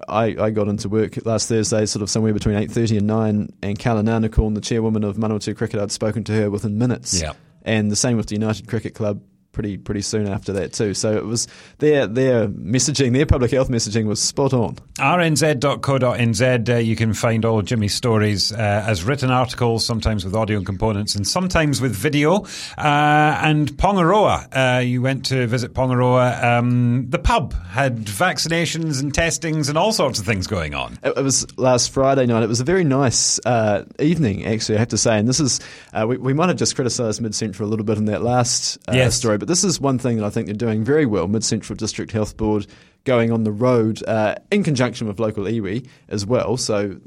I, 0.07 0.35
I 0.39 0.49
got 0.51 0.67
into 0.67 0.89
work 0.89 1.25
last 1.25 1.47
Thursday, 1.47 1.85
sort 1.85 2.03
of 2.03 2.09
somewhere 2.09 2.33
between 2.33 2.55
eight 2.55 2.71
thirty 2.71 2.97
and 2.97 3.07
nine. 3.07 3.49
And 3.61 3.77
Carla 3.79 4.03
na 4.03 4.19
Nagara, 4.19 4.53
the 4.53 4.61
chairwoman 4.61 5.03
of 5.03 5.17
Manawatu 5.17 5.55
Cricket, 5.55 5.79
I'd 5.79 5.91
spoken 5.91 6.23
to 6.25 6.31
her 6.33 6.49
within 6.49 6.77
minutes. 6.77 7.21
Yeah. 7.21 7.33
and 7.63 7.91
the 7.91 7.95
same 7.95 8.17
with 8.17 8.27
the 8.27 8.35
United 8.35 8.67
Cricket 8.67 8.93
Club. 8.95 9.21
Pretty 9.57 9.75
pretty 9.79 10.01
soon 10.03 10.27
after 10.27 10.53
that 10.53 10.71
too. 10.73 10.93
So 10.93 11.17
it 11.17 11.25
was 11.25 11.47
their 11.79 12.05
their 12.05 12.47
messaging, 12.47 13.11
their 13.13 13.25
public 13.25 13.49
health 13.49 13.69
messaging 13.69 14.05
was 14.05 14.21
spot 14.21 14.53
on. 14.53 14.75
rnz.co.nz. 14.99 16.69
Uh, 16.69 16.75
you 16.77 16.95
can 16.95 17.13
find 17.13 17.43
all 17.43 17.57
of 17.57 17.65
Jimmy's 17.65 17.95
stories 17.95 18.51
uh, 18.51 18.55
as 18.87 19.03
written 19.03 19.31
articles, 19.31 19.83
sometimes 19.83 20.23
with 20.25 20.35
audio 20.35 20.61
components 20.61 21.15
and 21.15 21.27
sometimes 21.27 21.81
with 21.81 21.93
video. 21.95 22.43
Uh, 22.77 23.39
and 23.43 23.69
Pongaroa, 23.77 24.77
uh, 24.77 24.79
you 24.79 25.01
went 25.01 25.25
to 25.25 25.47
visit 25.47 25.73
Pongaroa. 25.73 26.43
Um, 26.43 27.09
the 27.09 27.17
pub 27.19 27.53
had 27.65 27.97
vaccinations 28.05 29.01
and 29.01 29.13
testings 29.13 29.69
and 29.69 29.77
all 29.77 29.91
sorts 29.91 30.19
of 30.19 30.25
things 30.25 30.45
going 30.47 30.75
on. 30.75 30.99
It, 31.03 31.17
it 31.17 31.23
was 31.23 31.47
last 31.57 31.89
Friday 31.91 32.25
night. 32.27 32.43
It 32.43 32.49
was 32.49 32.59
a 32.59 32.63
very 32.63 32.83
nice 32.83 33.39
uh, 33.45 33.85
evening, 33.99 34.45
actually, 34.45 34.75
I 34.75 34.79
have 34.79 34.89
to 34.89 34.97
say. 34.97 35.17
And 35.17 35.27
this 35.27 35.39
is, 35.39 35.59
uh, 35.93 36.05
we, 36.07 36.17
we 36.17 36.33
might 36.33 36.49
have 36.49 36.57
just 36.57 36.75
criticised 36.75 37.21
Mid 37.21 37.33
Central 37.33 37.67
a 37.67 37.71
little 37.71 37.85
bit 37.85 37.97
in 37.97 38.05
that 38.05 38.21
last 38.21 38.77
uh, 38.87 38.93
Yes. 38.93 39.15
story, 39.15 39.37
but 39.37 39.46
this 39.47 39.63
is 39.63 39.79
one 39.79 39.97
thing 39.97 40.17
that 40.17 40.25
I 40.25 40.29
think 40.29 40.47
they're 40.47 40.55
doing 40.55 40.83
very 40.83 41.05
well. 41.05 41.27
Mid 41.27 41.43
Central 41.43 41.75
District 41.75 42.11
Health 42.11 42.37
Board 42.37 42.67
going 43.05 43.31
on 43.31 43.43
the 43.43 43.51
road 43.51 44.03
uh, 44.07 44.35
in 44.51 44.63
conjunction 44.63 45.07
with 45.07 45.19
local 45.19 45.45
iwi 45.45 45.87
as 46.09 46.25
well. 46.25 46.57
So 46.57 46.99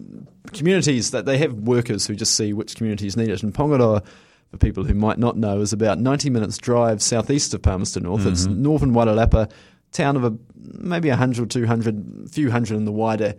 communities 0.53 1.11
that 1.11 1.27
they 1.27 1.37
have 1.39 1.53
workers 1.53 2.07
who 2.07 2.15
just 2.15 2.35
see 2.35 2.53
which 2.55 2.75
communities 2.77 3.17
need 3.17 3.29
it. 3.29 3.43
And 3.43 3.53
Pongaroa, 3.53 4.03
for 4.51 4.57
people 4.57 4.85
who 4.85 4.95
might 4.95 5.19
not 5.19 5.37
know, 5.37 5.61
is 5.61 5.75
about 5.75 5.99
90 5.99 6.31
minutes 6.31 6.57
drive 6.57 7.03
southeast 7.03 7.53
of 7.53 7.61
Palmerston 7.61 8.05
North. 8.05 8.25
It's 8.27 8.47
northern 8.47 8.93
Wairarapa, 8.93 9.51
town 9.93 10.17
of 10.17 10.25
a, 10.25 10.35
maybe 10.57 11.11
100, 11.11 11.51
200, 11.51 12.31
few 12.31 12.51
hundred 12.51 12.77
in 12.77 12.87
the 12.87 12.93
wider 12.93 13.35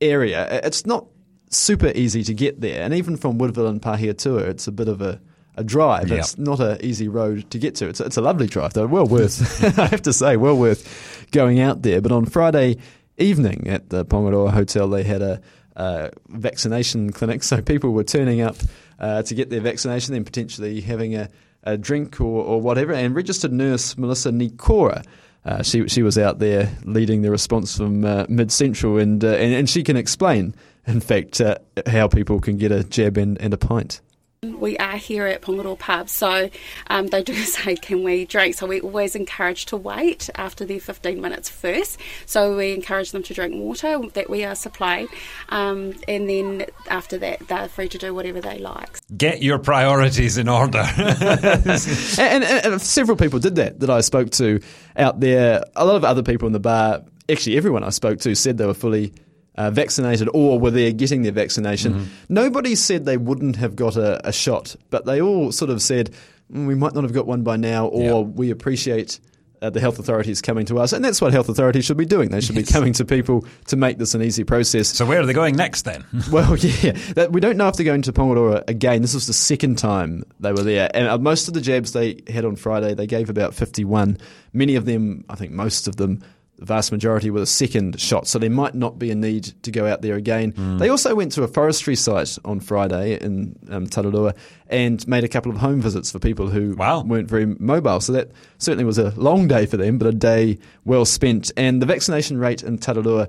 area. 0.00 0.60
It's 0.64 0.84
not 0.84 1.06
super 1.50 1.92
easy 1.94 2.24
to 2.24 2.34
get 2.34 2.60
there. 2.60 2.82
And 2.82 2.92
even 2.94 3.16
from 3.16 3.38
Woodville 3.38 3.68
and 3.68 3.80
Pahiatua, 3.80 4.48
it's 4.48 4.66
a 4.66 4.72
bit 4.72 4.88
of 4.88 5.00
a, 5.00 5.20
a 5.60 5.64
drive. 5.64 6.08
Yep. 6.08 6.18
It's 6.18 6.38
not 6.38 6.58
an 6.58 6.78
easy 6.82 7.06
road 7.06 7.48
to 7.50 7.58
get 7.58 7.76
to. 7.76 7.88
It's, 7.88 8.00
it's 8.00 8.16
a 8.16 8.22
lovely 8.22 8.46
drive, 8.46 8.72
though. 8.72 8.86
Well 8.86 9.06
worth, 9.06 9.62
I 9.78 9.86
have 9.86 10.02
to 10.02 10.12
say, 10.12 10.36
well 10.36 10.56
worth 10.56 11.28
going 11.30 11.60
out 11.60 11.82
there. 11.82 12.00
But 12.00 12.10
on 12.12 12.24
Friday 12.24 12.78
evening 13.18 13.68
at 13.68 13.90
the 13.90 14.04
Pongaroa 14.04 14.50
Hotel, 14.50 14.88
they 14.88 15.04
had 15.04 15.22
a, 15.22 15.40
uh 15.76 16.08
vaccination 16.28 17.12
clinic. 17.12 17.42
So 17.50 17.62
people 17.62 17.90
were 17.90 18.04
turning 18.04 18.40
up 18.40 18.56
uh, 18.98 19.22
to 19.22 19.34
get 19.34 19.50
their 19.50 19.60
vaccination, 19.60 20.14
then 20.14 20.24
potentially 20.24 20.80
having 20.80 21.14
a, 21.14 21.28
a 21.62 21.76
drink 21.76 22.20
or, 22.20 22.44
or 22.44 22.60
whatever. 22.60 22.92
And 22.92 23.14
registered 23.14 23.52
nurse 23.52 23.96
Melissa 23.96 24.30
Nikora. 24.30 25.04
Uh, 25.44 25.62
she 25.62 25.88
she 25.88 26.02
was 26.02 26.18
out 26.18 26.38
there 26.38 26.70
leading 26.84 27.22
the 27.22 27.30
response 27.30 27.76
from 27.76 28.04
uh, 28.04 28.26
Mid 28.28 28.52
Central, 28.52 28.98
and, 28.98 29.24
uh, 29.24 29.28
and 29.28 29.54
and 29.54 29.70
she 29.70 29.82
can 29.82 29.96
explain, 29.96 30.54
in 30.86 31.00
fact, 31.00 31.40
uh, 31.40 31.56
how 31.86 32.08
people 32.08 32.40
can 32.40 32.58
get 32.58 32.72
a 32.72 32.84
jab 32.84 33.16
and, 33.16 33.40
and 33.40 33.54
a 33.54 33.56
pint. 33.56 34.02
We 34.42 34.78
are 34.78 34.96
here 34.96 35.26
at 35.26 35.42
Pongaroa 35.42 35.78
Pub, 35.78 36.08
so 36.08 36.48
um, 36.86 37.08
they 37.08 37.22
do 37.22 37.34
say, 37.44 37.76
can 37.76 38.02
we 38.02 38.24
drink? 38.24 38.54
So 38.54 38.66
we 38.66 38.80
always 38.80 39.14
encourage 39.14 39.66
to 39.66 39.76
wait 39.76 40.30
after 40.34 40.64
their 40.64 40.80
15 40.80 41.20
minutes 41.20 41.50
first. 41.50 42.00
So 42.24 42.56
we 42.56 42.72
encourage 42.72 43.12
them 43.12 43.22
to 43.24 43.34
drink 43.34 43.54
water 43.54 44.00
that 44.14 44.30
we 44.30 44.42
are 44.44 44.54
supplied, 44.54 45.08
um, 45.50 45.92
and 46.08 46.26
then 46.26 46.64
after 46.88 47.18
that, 47.18 47.48
they're 47.48 47.68
free 47.68 47.90
to 47.90 47.98
do 47.98 48.14
whatever 48.14 48.40
they 48.40 48.56
like. 48.56 48.98
Get 49.14 49.42
your 49.42 49.58
priorities 49.58 50.38
in 50.38 50.48
order. 50.48 50.86
and, 50.96 52.42
and, 52.42 52.44
and 52.44 52.80
several 52.80 53.18
people 53.18 53.40
did 53.40 53.56
that 53.56 53.80
that 53.80 53.90
I 53.90 54.00
spoke 54.00 54.30
to 54.30 54.58
out 54.96 55.20
there. 55.20 55.62
A 55.76 55.84
lot 55.84 55.96
of 55.96 56.04
other 56.04 56.22
people 56.22 56.46
in 56.46 56.54
the 56.54 56.60
bar, 56.60 57.02
actually 57.28 57.58
everyone 57.58 57.84
I 57.84 57.90
spoke 57.90 58.20
to, 58.20 58.34
said 58.34 58.56
they 58.56 58.64
were 58.64 58.72
fully 58.72 59.12
uh, 59.56 59.70
vaccinated 59.70 60.28
or 60.32 60.58
were 60.58 60.70
there 60.70 60.92
getting 60.92 61.22
their 61.22 61.32
vaccination. 61.32 62.08
Nobody 62.28 62.74
said 62.74 63.04
they 63.04 63.16
wouldn't 63.16 63.56
have 63.56 63.76
got 63.76 63.96
a, 63.96 64.26
a 64.26 64.32
shot, 64.32 64.76
but 64.90 65.04
they 65.06 65.20
all 65.20 65.52
sort 65.52 65.70
of 65.70 65.82
said 65.82 66.10
"Mm, 66.52 66.66
we 66.66 66.74
might 66.74 66.94
not 66.94 67.04
have 67.04 67.12
got 67.12 67.26
one 67.26 67.42
by 67.42 67.56
now, 67.56 67.86
or 67.86 68.02
Yeah. 68.02 68.18
we 68.20 68.50
appreciate. 68.50 69.20
Uh, 69.62 69.68
the 69.68 69.78
health 69.78 69.98
authorities 69.98 70.40
coming 70.40 70.64
to 70.64 70.78
us, 70.78 70.94
and 70.94 71.04
that's 71.04 71.20
what 71.20 71.34
health 71.34 71.46
authorities 71.50 71.84
should 71.84 71.98
be 71.98 72.06
doing. 72.06 72.30
They 72.30 72.40
should 72.40 72.54
be 72.56 72.62
coming 72.62 72.94
to 72.94 73.04
people 73.04 73.44
to 73.66 73.76
make 73.76 73.98
this 73.98 74.14
an 74.14 74.22
easy 74.22 74.42
process. 74.42 74.88
so 74.88 75.04
where 75.04 75.20
are 75.20 75.26
they 75.26 75.34
going 75.34 75.54
next 75.54 75.82
then? 75.82 76.02
Well, 76.32 76.56
yeah, 76.82 76.92
that, 77.14 77.30
we 77.32 77.42
don't 77.42 77.58
know 77.58 77.68
if 77.68 77.76
they're 77.76 77.84
going 77.84 78.00
to 78.00 78.12
Pongaroa 78.14 78.64
again. 78.68 79.02
This 79.02 79.12
was 79.12 79.26
the 79.26 79.34
second 79.34 79.76
time 79.76 80.24
they 80.40 80.52
were 80.54 80.62
there, 80.62 80.88
and 80.94 81.08
uh, 81.08 81.18
most 81.18 81.46
of 81.46 81.52
the 81.52 81.60
jabs 81.60 81.92
they 81.92 82.22
had 82.26 82.46
on 82.46 82.56
Friday, 82.56 82.94
they 82.94 83.06
gave 83.06 83.28
about 83.28 83.52
fifty-one. 83.52 84.16
Many 84.54 84.76
of 84.76 84.86
them, 84.86 85.26
I 85.28 85.34
think, 85.34 85.52
most 85.52 85.86
of 85.88 85.96
them, 85.96 86.22
the 86.60 86.66
vast 86.66 86.92
majority 86.92 87.30
with 87.30 87.42
a 87.42 87.46
second 87.46 87.98
shot, 87.98 88.26
so 88.28 88.38
there 88.38 88.50
might 88.50 88.74
not 88.74 88.98
be 88.98 89.10
a 89.10 89.14
need 89.14 89.44
to 89.62 89.70
go 89.70 89.86
out 89.86 90.02
there 90.02 90.14
again. 90.14 90.50
Hmm. 90.52 90.76
They 90.78 90.88
also 90.90 91.14
went 91.14 91.32
to 91.32 91.42
a 91.42 91.48
forestry 91.48 91.96
site 91.96 92.36
on 92.44 92.60
Friday 92.60 93.18
in 93.18 93.56
um, 93.70 93.86
Tararua 93.86 94.36
and 94.68 95.06
made 95.08 95.24
a 95.24 95.28
couple 95.28 95.50
of 95.50 95.58
home 95.58 95.80
visits 95.80 96.10
for 96.12 96.18
people 96.18 96.48
who 96.48 96.74
Wow. 96.76 97.02
weren't 97.02 97.28
very 97.28 97.46
mobile. 97.46 98.00
So 98.00 98.12
that 98.12 98.30
certainly 98.58 98.84
was 98.84 98.98
a 98.98 99.10
long 99.16 99.48
day 99.48 99.64
for 99.66 99.76
them, 99.78 99.98
but 99.98 100.06
a 100.06 100.12
day 100.12 100.58
well 100.84 101.04
spent. 101.04 101.50
And 101.56 101.80
the 101.82 101.86
vaccination 101.86 102.38
rate 102.38 102.62
in 102.62 102.78
Tararua 102.78 103.28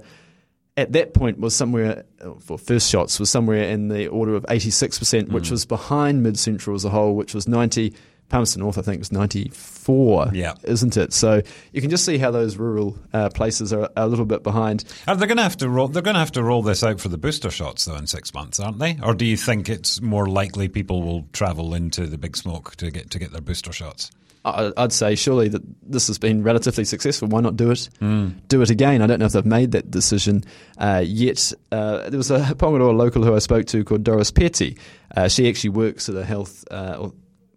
at 0.78 0.92
that 0.94 1.14
point 1.14 1.40
was 1.40 1.56
somewhere 1.56 2.04
for 2.40 2.58
first 2.58 2.90
shots 2.90 3.20
was 3.20 3.30
somewhere 3.30 3.64
in 3.64 3.88
the 3.90 4.08
order 4.08 4.36
of 4.36 4.46
86%, 4.50 5.30
which 5.30 5.48
Hmm. 5.48 5.54
was 5.54 5.66
behind 5.66 6.22
Mid 6.24 6.38
Central 6.38 6.76
as 6.76 6.86
a 6.86 6.90
whole, 6.90 7.16
which 7.16 7.34
was 7.34 7.48
90. 7.48 7.94
Palmerston 8.32 8.62
North, 8.62 8.78
I 8.78 8.82
think, 8.82 9.00
was 9.00 9.12
94, 9.12 10.32
Yeah. 10.34 10.54
isn't 10.64 10.96
it? 10.98 11.14
So 11.14 11.42
you 11.74 11.82
can 11.82 11.90
just 11.90 12.06
see 12.06 12.18
how 12.18 12.32
those 12.32 12.56
rural 12.58 12.98
uh, 13.14 13.30
places 13.30 13.74
are 13.74 13.90
a 13.96 14.08
little 14.08 14.26
bit 14.26 14.42
behind. 14.42 14.86
Are 15.08 15.16
they 15.16 15.28
going 15.28 15.38
to 15.38 15.44
have 15.44 15.58
to 15.58 15.70
roll? 15.70 15.88
They're 15.90 16.02
going 16.02 16.16
to 16.16 16.20
have 16.20 16.32
to 16.34 16.44
roll 16.44 16.62
this 16.64 16.84
out 16.84 17.00
for 17.02 17.10
the 17.10 17.18
booster 17.18 17.52
shots 17.52 17.86
though 17.86 17.96
in 17.98 18.08
six 18.08 18.34
months, 18.34 18.60
aren't 18.60 18.80
they? 18.80 18.98
Or 19.04 19.14
do 19.14 19.26
you 19.26 19.36
think 19.38 19.70
it's 19.70 20.02
more 20.02 20.28
likely 20.28 20.70
people 20.70 21.04
will 21.04 21.28
travel 21.34 21.74
into 21.74 22.08
the 22.08 22.18
big 22.18 22.38
smoke 22.38 22.76
to 22.78 22.90
get 22.90 23.12
to 23.12 23.20
get 23.20 23.32
their 23.32 23.42
booster 23.42 23.74
shots? 23.74 24.12
I'd 24.44 24.92
say 24.92 25.14
surely 25.14 25.50
that 25.50 25.62
this 25.84 26.08
has 26.08 26.18
been 26.18 26.42
relatively 26.42 26.84
successful. 26.84 27.28
Why 27.28 27.42
not 27.42 27.58
do 27.58 27.70
it? 27.70 27.90
Hmm. 28.00 28.30
Do 28.48 28.64
it 28.64 28.72
again. 28.72 29.04
I 29.04 29.08
don't 29.08 29.20
know 29.20 29.28
if 29.28 29.34
they've 29.34 29.46
made 29.46 29.74
that 29.74 29.92
decision 29.92 30.44
uh, 30.80 31.04
yet. 31.06 31.54
Uh, 31.72 32.10
there 32.10 32.18
was 32.18 32.32
a 32.32 32.40
Pongaroa 32.56 32.96
local 32.98 33.24
who 33.24 33.36
I 33.36 33.40
spoke 33.40 33.68
to 33.68 33.84
called 33.84 34.04
Doris 34.04 34.32
Petty. 34.32 34.78
Uh, 35.16 35.28
she 35.28 35.48
actually 35.48 35.70
works 35.72 36.10
at 36.10 36.16
a 36.16 36.26
health 36.26 36.66
uh, 36.72 37.10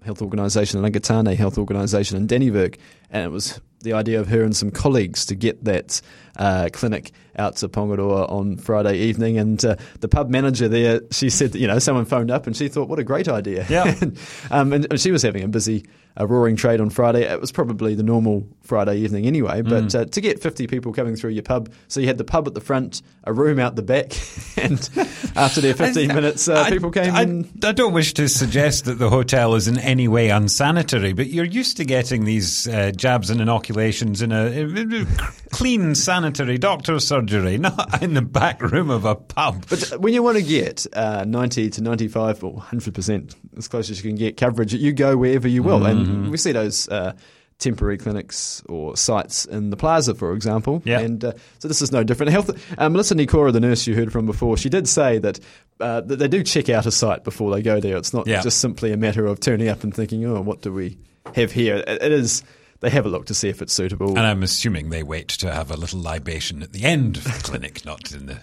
health 0.04 0.22
organisation, 0.22 0.84
a 0.84 0.88
Rangitane 0.88 1.34
health 1.36 1.58
organisation 1.58 2.16
in 2.16 2.26
Dannevirke, 2.26 2.78
and 3.10 3.24
it 3.24 3.30
was 3.30 3.60
the 3.84 3.92
idea 3.92 4.18
of 4.18 4.28
her 4.28 4.42
and 4.42 4.56
some 4.56 4.70
colleagues 4.70 5.26
to 5.26 5.34
get 5.34 5.62
that 5.64 6.00
uh, 6.36 6.68
clinic 6.72 7.12
out 7.36 7.56
to 7.56 7.68
Pongaroa 7.68 8.30
on 8.30 8.56
Friday 8.56 8.96
evening. 8.98 9.38
And 9.38 9.64
uh, 9.64 9.76
the 10.00 10.08
pub 10.08 10.30
manager 10.30 10.68
there, 10.68 11.02
she 11.12 11.30
said 11.30 11.52
that, 11.52 11.58
you 11.58 11.68
know, 11.68 11.78
someone 11.78 12.06
phoned 12.06 12.30
up 12.30 12.46
and 12.46 12.56
she 12.56 12.68
thought, 12.68 12.88
what 12.88 12.98
a 12.98 13.04
great 13.04 13.28
idea. 13.28 13.66
Yeah. 13.68 13.94
um, 14.50 14.72
and, 14.72 14.86
and 14.90 15.00
she 15.00 15.12
was 15.12 15.22
having 15.22 15.44
a 15.44 15.48
busy, 15.48 15.86
uh, 16.18 16.26
roaring 16.26 16.56
trade 16.56 16.80
on 16.80 16.90
Friday. 16.90 17.22
It 17.22 17.40
was 17.40 17.50
probably 17.52 17.94
the 17.94 18.02
normal 18.02 18.46
Friday 18.62 18.96
evening 18.98 19.26
anyway, 19.26 19.62
but 19.62 19.84
Mm. 19.84 20.00
uh, 20.00 20.04
to 20.06 20.20
get 20.20 20.40
50 20.40 20.66
people 20.66 20.92
coming 20.92 21.16
through 21.16 21.30
your 21.30 21.42
pub, 21.42 21.70
so 21.88 22.00
you 22.00 22.06
had 22.06 22.18
the 22.18 22.24
pub 22.24 22.46
at 22.46 22.54
the 22.54 22.60
front, 22.60 23.02
a 23.24 23.32
room 23.32 23.58
out 23.58 23.76
the 23.76 23.82
back, 23.82 24.12
and 24.56 24.88
after 25.36 25.60
their 25.60 25.74
15 25.74 26.08
minutes, 26.08 26.48
uh, 26.48 26.62
I- 26.66 26.70
people 26.70 26.90
came 26.90 27.14
I, 27.14 27.22
in. 27.22 27.48
I 27.62 27.72
don't 27.72 27.92
wish 27.92 28.14
to 28.14 28.28
suggest 28.28 28.84
that 28.86 28.98
the 28.98 29.10
hotel 29.10 29.54
is 29.54 29.68
in 29.68 29.78
any 29.78 30.08
way 30.08 30.30
unsanitary, 30.30 31.12
but 31.12 31.26
you're 31.28 31.44
used 31.44 31.76
to 31.78 31.84
getting 31.84 32.24
these 32.24 32.66
uh, 32.68 32.90
jabs 32.96 33.28
and 33.30 33.40
inoculations 33.40 34.22
in 34.22 34.32
a, 34.32 34.46
a 35.02 35.06
clean, 35.50 35.94
sanitary 35.94 36.58
doctor's 36.58 37.06
surgery, 37.06 37.58
not 37.64 38.02
in 38.02 38.14
the 38.14 38.22
back 38.22 38.62
room 38.62 38.88
of 38.90 39.04
a 39.04 39.14
pub. 39.14 39.66
But 39.68 40.00
when 40.00 40.14
you 40.14 40.22
want 40.22 40.36
to 40.38 40.42
get 40.42 40.86
uh, 40.94 41.24
90 41.26 41.70
to 41.70 41.82
95 41.82 42.44
or 42.44 42.54
100% 42.60 43.34
as 43.58 43.68
close 43.68 43.90
as 43.90 44.02
you 44.02 44.10
can 44.10 44.16
get 44.16 44.36
coverage, 44.36 44.72
you 44.74 44.92
go 44.92 45.16
wherever 45.16 45.48
you 45.48 45.62
will. 45.62 45.80
Mm-hmm. 45.80 45.98
And 46.00 46.03
we 46.30 46.36
see 46.36 46.52
those 46.52 46.88
uh, 46.88 47.12
temporary 47.58 47.96
clinics 47.98 48.62
or 48.68 48.96
sites 48.96 49.44
in 49.44 49.70
the 49.70 49.76
plaza, 49.76 50.14
for 50.14 50.32
example. 50.34 50.82
Yeah. 50.84 51.00
And 51.00 51.24
uh, 51.24 51.32
so 51.60 51.68
this 51.68 51.80
is 51.82 51.92
no 51.92 52.02
different. 52.04 52.32
Health, 52.32 52.50
uh, 52.78 52.88
Melissa 52.88 53.14
Nikora, 53.14 53.52
the 53.52 53.60
nurse 53.60 53.86
you 53.86 53.94
heard 53.94 54.12
from 54.12 54.26
before, 54.26 54.56
she 54.56 54.68
did 54.68 54.88
say 54.88 55.18
that, 55.18 55.38
uh, 55.80 56.00
that 56.02 56.16
they 56.16 56.28
do 56.28 56.42
check 56.42 56.68
out 56.68 56.84
a 56.86 56.90
site 56.90 57.22
before 57.24 57.54
they 57.54 57.62
go 57.62 57.78
there. 57.80 57.96
It's 57.96 58.12
not 58.12 58.26
Yeah. 58.26 58.42
just 58.42 58.58
simply 58.60 58.92
a 58.92 58.96
matter 58.96 59.24
of 59.26 59.38
turning 59.40 59.68
up 59.68 59.84
and 59.84 59.94
thinking, 59.94 60.24
oh, 60.26 60.40
what 60.40 60.62
do 60.62 60.72
we 60.72 60.98
have 61.34 61.52
here? 61.52 61.82
It, 61.86 62.12
is. 62.12 62.42
They 62.80 62.90
have 62.90 63.06
a 63.06 63.08
look 63.08 63.24
to 63.26 63.34
see 63.34 63.48
if 63.48 63.62
it's 63.62 63.72
suitable. 63.72 64.10
And 64.10 64.18
I'm 64.18 64.42
assuming 64.42 64.90
they 64.90 65.02
wait 65.02 65.28
to 65.28 65.50
have 65.50 65.70
a 65.70 65.76
little 65.76 66.00
libation 66.00 66.62
at 66.62 66.72
the 66.72 66.84
end 66.84 67.16
of 67.16 67.24
the 67.24 67.30
clinic, 67.42 67.82
not 67.86 68.12
in 68.12 68.26
the 68.26 68.34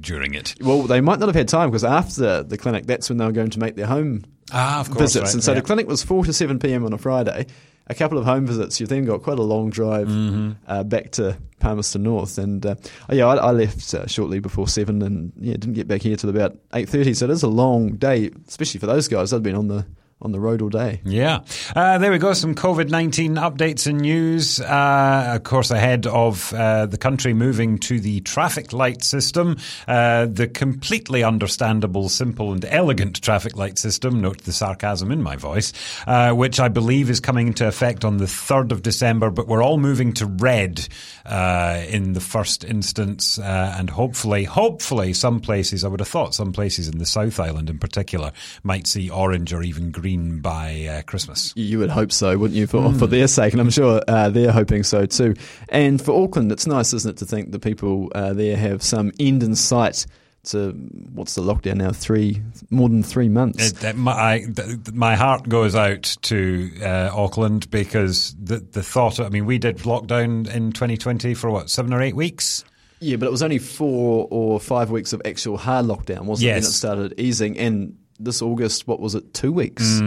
during 0.00 0.34
it. 0.34 0.54
well, 0.60 0.82
they 0.82 1.00
might 1.00 1.18
not 1.18 1.26
have 1.26 1.34
had 1.34 1.48
time 1.48 1.70
because 1.70 1.82
after 1.82 2.44
the 2.44 2.56
clinic, 2.56 2.86
that's 2.86 3.08
when 3.08 3.18
they 3.18 3.24
were 3.24 3.32
going 3.32 3.50
to 3.50 3.58
make 3.58 3.74
their 3.74 3.86
home 3.86 4.24
Ah, 4.52 4.80
of 4.80 4.88
course. 4.88 5.00
visits. 5.00 5.24
right, 5.24 5.34
and 5.34 5.44
so 5.44 5.52
yeah. 5.52 5.60
the 5.60 5.66
clinic 5.66 5.86
was 5.86 6.02
4 6.02 6.24
to 6.24 6.32
7 6.32 6.58
p.m. 6.58 6.84
on 6.84 6.92
a 6.92 6.98
Friday. 6.98 7.46
A 7.90 7.94
couple 7.94 8.18
of 8.18 8.24
home 8.26 8.44
visits. 8.46 8.80
You've 8.80 8.90
then 8.90 9.06
got 9.06 9.22
quite 9.22 9.38
a 9.38 9.42
long 9.42 9.70
drive 9.70 10.08
Mm-hmm. 10.08 10.50
uh, 10.66 10.84
back 10.84 11.10
to 11.12 11.38
Palmerston 11.58 12.02
North. 12.02 12.36
And 12.36 12.64
uh, 12.66 12.74
oh, 13.08 13.14
yeah, 13.14 13.26
I, 13.26 13.36
I 13.36 13.50
left 13.52 13.94
uh, 13.94 14.06
shortly 14.06 14.40
before 14.40 14.68
7 14.68 15.00
and 15.00 15.32
yeah, 15.40 15.54
didn't 15.54 15.72
get 15.72 15.88
back 15.88 16.02
here 16.02 16.14
till 16.16 16.28
about 16.28 16.52
8.30. 16.72 17.16
So 17.16 17.24
it 17.24 17.30
is 17.30 17.42
a 17.42 17.48
long 17.48 17.96
day, 17.96 18.30
especially 18.46 18.80
for 18.80 18.86
those 18.86 19.08
guys. 19.08 19.30
They've 19.30 19.42
been 19.42 19.54
on 19.56 19.68
the 19.68 19.86
on 20.20 20.32
the 20.32 20.40
road 20.40 20.60
all 20.60 20.68
day. 20.68 21.00
Yeah. 21.04 21.40
Uh, 21.76 21.98
there 21.98 22.10
we 22.10 22.18
go. 22.18 22.32
Some 22.32 22.56
COVID 22.56 22.90
19 22.90 23.36
updates 23.36 23.86
and 23.86 24.00
news. 24.00 24.60
Uh, 24.60 25.34
of 25.36 25.44
course, 25.44 25.70
ahead 25.70 26.06
of 26.06 26.52
uh, 26.52 26.86
the 26.86 26.98
country 26.98 27.34
moving 27.34 27.78
to 27.78 28.00
the 28.00 28.20
traffic 28.20 28.72
light 28.72 29.04
system, 29.04 29.56
uh, 29.86 30.26
the 30.26 30.48
completely 30.48 31.22
understandable, 31.22 32.08
simple, 32.08 32.52
and 32.52 32.64
elegant 32.64 33.22
traffic 33.22 33.56
light 33.56 33.78
system, 33.78 34.20
note 34.20 34.42
the 34.42 34.52
sarcasm 34.52 35.12
in 35.12 35.22
my 35.22 35.36
voice, 35.36 35.72
uh, 36.08 36.32
which 36.32 36.58
I 36.58 36.66
believe 36.66 37.10
is 37.10 37.20
coming 37.20 37.46
into 37.46 37.68
effect 37.68 38.04
on 38.04 38.16
the 38.16 38.24
3rd 38.24 38.72
of 38.72 38.82
December, 38.82 39.30
but 39.30 39.46
we're 39.46 39.62
all 39.62 39.78
moving 39.78 40.12
to 40.14 40.26
red 40.26 40.88
uh, 41.26 41.84
in 41.88 42.14
the 42.14 42.20
first 42.20 42.64
instance. 42.64 43.38
And 43.38 43.88
hopefully, 43.88 44.44
hopefully, 44.44 45.12
some 45.12 45.38
places, 45.38 45.84
I 45.84 45.88
would 45.88 46.00
have 46.00 46.08
thought 46.08 46.34
some 46.34 46.52
places 46.52 46.88
in 46.88 46.98
the 46.98 47.06
South 47.06 47.38
Island 47.38 47.70
in 47.70 47.78
particular, 47.78 48.32
might 48.64 48.88
see 48.88 49.10
orange 49.10 49.52
or 49.52 49.62
even 49.62 49.92
green 49.92 50.07
by 50.16 50.86
uh, 50.86 51.02
Christmas. 51.02 51.52
You- 51.56 51.78
would 51.80 51.90
hope 51.90 52.10
so, 52.12 52.36
wouldn't 52.38 52.56
you, 52.58 52.66
for, 52.66 52.82
for 52.94 53.06
Hmm. 53.06 53.10
their 53.10 53.28
sake? 53.28 53.52
And 53.52 53.60
I'm 53.60 53.70
sure 53.70 54.00
uh, 54.08 54.30
they're 54.30 54.52
hoping 54.52 54.82
so 54.82 55.06
too. 55.06 55.34
And 55.68 56.00
for 56.00 56.22
Auckland, 56.22 56.50
it's 56.52 56.66
nice, 56.66 56.92
isn't 56.94 57.10
it, 57.10 57.16
to 57.18 57.24
think 57.26 57.52
that 57.52 57.60
people 57.60 58.10
uh, 58.14 58.32
there 58.32 58.56
have 58.56 58.82
some 58.82 59.12
end 59.20 59.42
in 59.42 59.54
sight 59.54 60.06
to 60.44 60.70
what's 61.12 61.34
the 61.34 61.42
lockdown 61.42 61.76
now? 61.76 61.90
Three, 61.90 62.40
more 62.70 62.88
than 62.88 63.02
three 63.02 63.28
months. 63.28 63.70
It, 63.72 63.76
that 63.80 63.96
my, 63.96 64.12
I, 64.12 64.46
my 64.94 65.14
heart 65.14 65.48
goes 65.48 65.74
out 65.74 66.16
to 66.22 66.70
uh, 66.82 67.10
Auckland 67.12 67.70
because 67.70 68.34
the 68.42 68.58
the 68.58 68.82
thought. 68.82 69.20
I 69.20 69.28
mean, 69.28 69.44
we 69.46 69.58
did 69.58 69.78
lockdown 69.78 70.48
in 70.48 70.72
2020 70.72 71.34
for 71.34 71.50
what 71.50 71.68
seven 71.68 71.92
or 71.92 72.00
eight 72.00 72.16
weeks. 72.16 72.64
Yeah, 73.00 73.16
but 73.16 73.26
it 73.26 73.30
was 73.32 73.42
only 73.42 73.58
four 73.58 74.26
or 74.30 74.58
five 74.58 74.90
weeks 74.90 75.12
of 75.12 75.20
actual 75.24 75.56
hard 75.58 75.86
lockdown, 75.86 76.22
wasn't 76.22 76.46
it? 76.48 76.52
Then 76.52 76.62
Yes. 76.62 76.68
it 76.68 76.72
started 76.72 77.14
easing, 77.18 77.58
and 77.58 77.96
this 78.18 78.42
August, 78.42 78.86
what 78.86 79.00
was 79.00 79.14
it? 79.14 79.32
Two 79.34 79.52
weeks, 79.52 80.00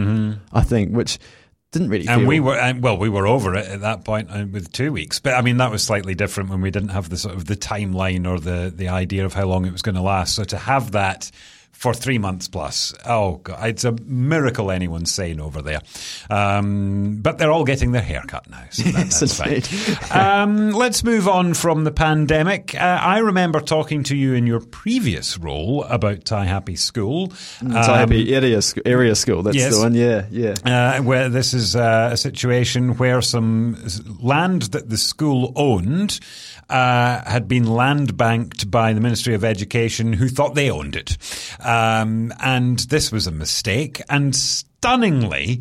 I 0.52 0.62
think, 0.62 0.94
which 0.94 1.18
didn't 1.72 1.88
really. 1.88 2.04
Mm-hmm. 2.04 2.12
And 2.12 2.20
feel, 2.22 2.28
we 2.28 2.40
were 2.40 2.58
and, 2.58 2.82
well, 2.82 2.98
we 2.98 3.08
were 3.08 3.26
over 3.26 3.54
it 3.54 3.66
at 3.66 3.80
that 3.80 4.04
point 4.04 4.28
uh, 4.30 4.46
with 4.50 4.70
two 4.72 4.92
weeks. 4.92 5.18
But 5.18 5.34
I 5.34 5.42
mean, 5.42 5.56
that 5.56 5.70
was 5.70 5.82
slightly 5.82 6.14
different 6.14 6.50
when 6.50 6.60
we 6.60 6.70
didn't 6.70 6.90
have 6.90 7.08
the 7.08 7.16
sort 7.16 7.34
of 7.34 7.46
the 7.46 7.56
timeline 7.56 8.28
or 8.28 8.38
the 8.38 8.72
the 8.74 8.88
idea 8.88 9.24
of 9.24 9.32
how 9.32 9.46
long 9.46 9.66
it 9.66 9.72
was 9.72 9.82
going 9.82 9.94
to 9.94 10.02
last. 10.02 10.34
So 10.34 10.44
to 10.44 10.58
have 10.58 10.92
that. 10.92 11.30
For 11.82 11.92
three 11.92 12.18
months 12.18 12.46
plus. 12.46 12.94
Oh, 13.04 13.38
God, 13.42 13.66
it's 13.68 13.82
a 13.82 13.90
miracle 13.90 14.70
anyone's 14.70 15.10
sane 15.10 15.40
over 15.40 15.62
there. 15.62 15.80
Um, 16.30 17.16
but 17.20 17.38
they're 17.38 17.50
all 17.50 17.64
getting 17.64 17.90
their 17.90 18.02
hair 18.02 18.22
cut 18.26 18.48
now. 18.48 18.62
So 18.70 18.84
that, 18.84 19.10
that's 19.20 19.36
fine. 19.36 19.62
um, 20.16 20.70
let's 20.70 21.02
move 21.02 21.26
on 21.26 21.54
from 21.54 21.82
the 21.82 21.90
pandemic. 21.90 22.76
Uh, 22.76 22.78
I 22.78 23.18
remember 23.18 23.58
talking 23.60 24.04
to 24.04 24.16
you 24.16 24.34
in 24.34 24.46
your 24.46 24.60
previous 24.60 25.36
role 25.38 25.82
about 25.82 26.20
Taihape 26.20 26.78
School. 26.78 27.28
Taihape 27.60 28.30
area 28.30 28.62
sc- 28.62 28.78
area 28.86 29.16
school. 29.16 29.42
That's 29.42 29.56
Um, 29.56 29.60
yes. 29.60 29.74
the 29.74 29.80
one. 29.82 29.94
Yeah, 29.94 30.26
yeah. 30.30 30.98
Uh, 30.98 31.02
where 31.02 31.28
this 31.28 31.52
is 31.52 31.74
uh, 31.74 32.10
a 32.12 32.16
situation 32.16 32.96
where 32.96 33.20
some 33.22 33.76
land 34.20 34.62
that 34.70 34.88
the 34.88 34.96
school 34.96 35.52
owned 35.56 36.20
uh, 36.68 37.22
had 37.24 37.48
been 37.48 37.64
land 37.64 38.16
banked 38.16 38.70
by 38.70 38.92
the 38.92 39.00
Ministry 39.00 39.34
of 39.34 39.44
Education, 39.44 40.12
who 40.12 40.28
thought 40.28 40.54
they 40.54 40.70
owned 40.70 40.96
it, 40.96 41.16
um, 41.60 42.32
and 42.40 42.78
this 42.80 43.12
was 43.12 43.26
a 43.26 43.32
mistake. 43.32 44.00
And 44.08 44.34
stunningly, 44.34 45.60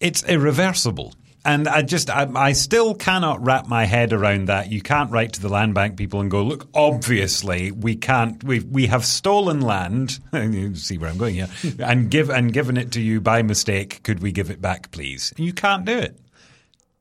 it's 0.00 0.24
irreversible. 0.24 1.14
And 1.46 1.68
I 1.68 1.82
just, 1.82 2.10
I, 2.10 2.28
I 2.34 2.52
still 2.52 2.96
cannot 2.96 3.44
wrap 3.44 3.68
my 3.68 3.84
head 3.84 4.12
around 4.12 4.46
that. 4.46 4.72
You 4.72 4.82
can't 4.82 5.12
write 5.12 5.34
to 5.34 5.40
the 5.40 5.48
land 5.48 5.74
bank 5.74 5.96
people 5.96 6.20
and 6.20 6.28
go, 6.28 6.42
look, 6.42 6.68
obviously 6.74 7.70
we 7.70 7.94
can't, 7.94 8.42
we 8.42 8.60
we 8.60 8.88
have 8.88 9.04
stolen 9.04 9.60
land. 9.60 10.18
you 10.32 10.74
see 10.74 10.98
where 10.98 11.08
I'm 11.08 11.18
going 11.18 11.36
here, 11.36 11.48
and 11.78 12.10
give 12.10 12.30
and 12.30 12.52
given 12.52 12.76
it 12.76 12.90
to 12.92 13.00
you 13.00 13.20
by 13.20 13.42
mistake. 13.42 14.02
Could 14.02 14.22
we 14.22 14.32
give 14.32 14.50
it 14.50 14.60
back, 14.60 14.90
please? 14.90 15.32
You 15.36 15.52
can't 15.52 15.84
do 15.84 15.96
it. 15.96 16.18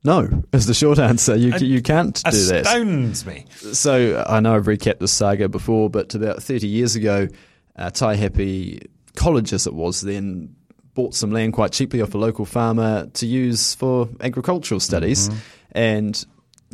No, 0.06 0.44
is 0.54 0.68
the 0.68 0.76
short 0.76 1.00
answer. 1.00 1.36
You 1.36 1.58
you 1.58 1.82
can't 1.82 2.16
do 2.16 2.46
that. 2.46 2.68
Astounds 2.68 3.26
me. 3.26 3.46
So 3.58 4.24
I 4.28 4.40
know 4.40 4.56
I've 4.56 4.66
recapped 4.66 5.00
this 5.00 5.12
saga 5.12 5.50
before, 5.50 5.90
but 5.90 6.14
about 6.14 6.44
30 6.44 6.68
years 6.68 6.96
ago, 6.96 7.28
uh, 7.76 7.90
Taihape 7.90 8.86
College, 9.16 9.52
as 9.52 9.66
it 9.66 9.74
was 9.74 10.02
then, 10.02 10.56
bought 10.94 11.16
some 11.16 11.32
land 11.32 11.54
quite 11.54 11.72
cheaply 11.72 12.02
off 12.04 12.14
a 12.14 12.20
local 12.20 12.46
farmer 12.46 13.08
to 13.16 13.26
use 13.26 13.74
for 13.74 14.08
agricultural 14.22 14.80
studies. 14.80 15.32
And 15.72 16.24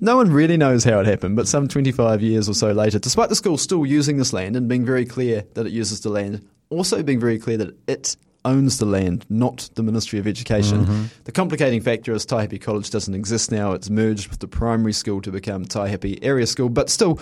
no 0.01 0.17
one 0.17 0.29
really 0.31 0.57
knows 0.57 0.83
how 0.83 0.99
it 0.99 1.05
happened, 1.05 1.37
but 1.37 1.47
some 1.47 1.69
25 1.69 2.21
years 2.21 2.49
or 2.49 2.53
so 2.53 2.73
later, 2.73 2.99
despite 2.99 3.29
the 3.29 3.35
school 3.35 3.57
still 3.57 3.85
using 3.85 4.17
this 4.17 4.33
land 4.33 4.57
and 4.57 4.67
being 4.67 4.85
very 4.85 5.05
clear 5.05 5.45
that 5.53 5.65
it 5.65 5.71
uses 5.71 6.01
the 6.01 6.09
land, 6.09 6.45
also 6.69 7.01
being 7.01 7.19
very 7.19 7.39
clear 7.39 7.57
that 7.57 7.77
it 7.87 8.17
owns 8.43 8.79
the 8.79 8.85
land, 8.85 9.25
not 9.29 9.69
the 9.75 9.83
Ministry 9.83 10.17
of 10.19 10.27
Education. 10.27 11.09
The 11.25 11.31
complicating 11.31 11.81
factor 11.81 12.11
is 12.13 12.25
Taihape 12.25 12.61
College 12.61 12.89
doesn't 12.89 13.13
exist 13.13 13.51
now. 13.51 13.73
It's 13.73 13.89
merged 13.89 14.29
with 14.29 14.39
the 14.39 14.47
primary 14.47 14.93
school 14.93 15.21
to 15.21 15.31
become 15.31 15.65
Taihape 15.65 16.19
Area 16.23 16.47
School, 16.47 16.69
but 16.69 16.89
still, 16.89 17.19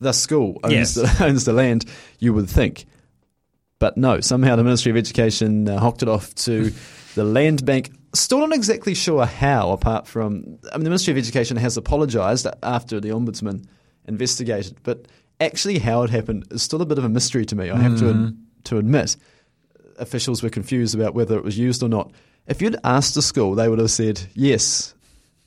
the 0.00 0.12
school 0.12 0.60
owns, 0.64 0.72
Yes. 0.72 0.94
the, 0.94 1.16
owns 1.24 1.44
the 1.44 1.52
land, 1.52 1.84
you 2.18 2.32
would 2.34 2.48
think. 2.48 2.86
But 3.78 3.96
no, 3.96 4.20
somehow 4.20 4.56
the 4.56 4.64
Ministry 4.64 4.90
of 4.90 4.96
Education 4.96 5.68
uh, 5.68 5.78
hocked 5.78 6.02
it 6.02 6.08
off 6.08 6.34
to 6.36 6.72
the 7.14 7.24
Land 7.24 7.64
Bank. 7.66 7.90
Still 8.14 8.38
not 8.40 8.54
exactly 8.54 8.94
sure 8.94 9.26
how, 9.26 9.72
apart 9.72 10.06
from. 10.06 10.58
I 10.72 10.76
mean, 10.78 10.84
the 10.84 10.90
Ministry 10.90 11.12
of 11.12 11.18
Education 11.18 11.58
has 11.58 11.76
apologised 11.76 12.46
after 12.62 13.00
the 13.00 13.10
Ombudsman 13.10 13.66
investigated, 14.06 14.78
but 14.82 15.06
actually 15.40 15.78
how 15.78 16.02
it 16.02 16.10
happened 16.10 16.46
is 16.50 16.62
still 16.62 16.80
a 16.80 16.86
bit 16.86 16.96
of 16.96 17.04
a 17.04 17.08
mystery 17.10 17.44
to 17.44 17.54
me, 17.56 17.68
I 17.70 17.76
have 17.76 17.98
to, 17.98 18.34
to 18.64 18.78
admit. 18.78 19.16
Officials 19.98 20.42
were 20.42 20.50
confused 20.50 20.94
about 20.94 21.14
whether 21.14 21.36
it 21.36 21.44
was 21.44 21.58
used 21.58 21.82
or 21.82 21.88
not. 21.88 22.12
If 22.46 22.62
you'd 22.62 22.76
asked 22.84 23.14
the 23.14 23.22
school, 23.22 23.54
they 23.54 23.68
would 23.68 23.78
have 23.78 23.90
said 23.90 24.20
yes, 24.34 24.94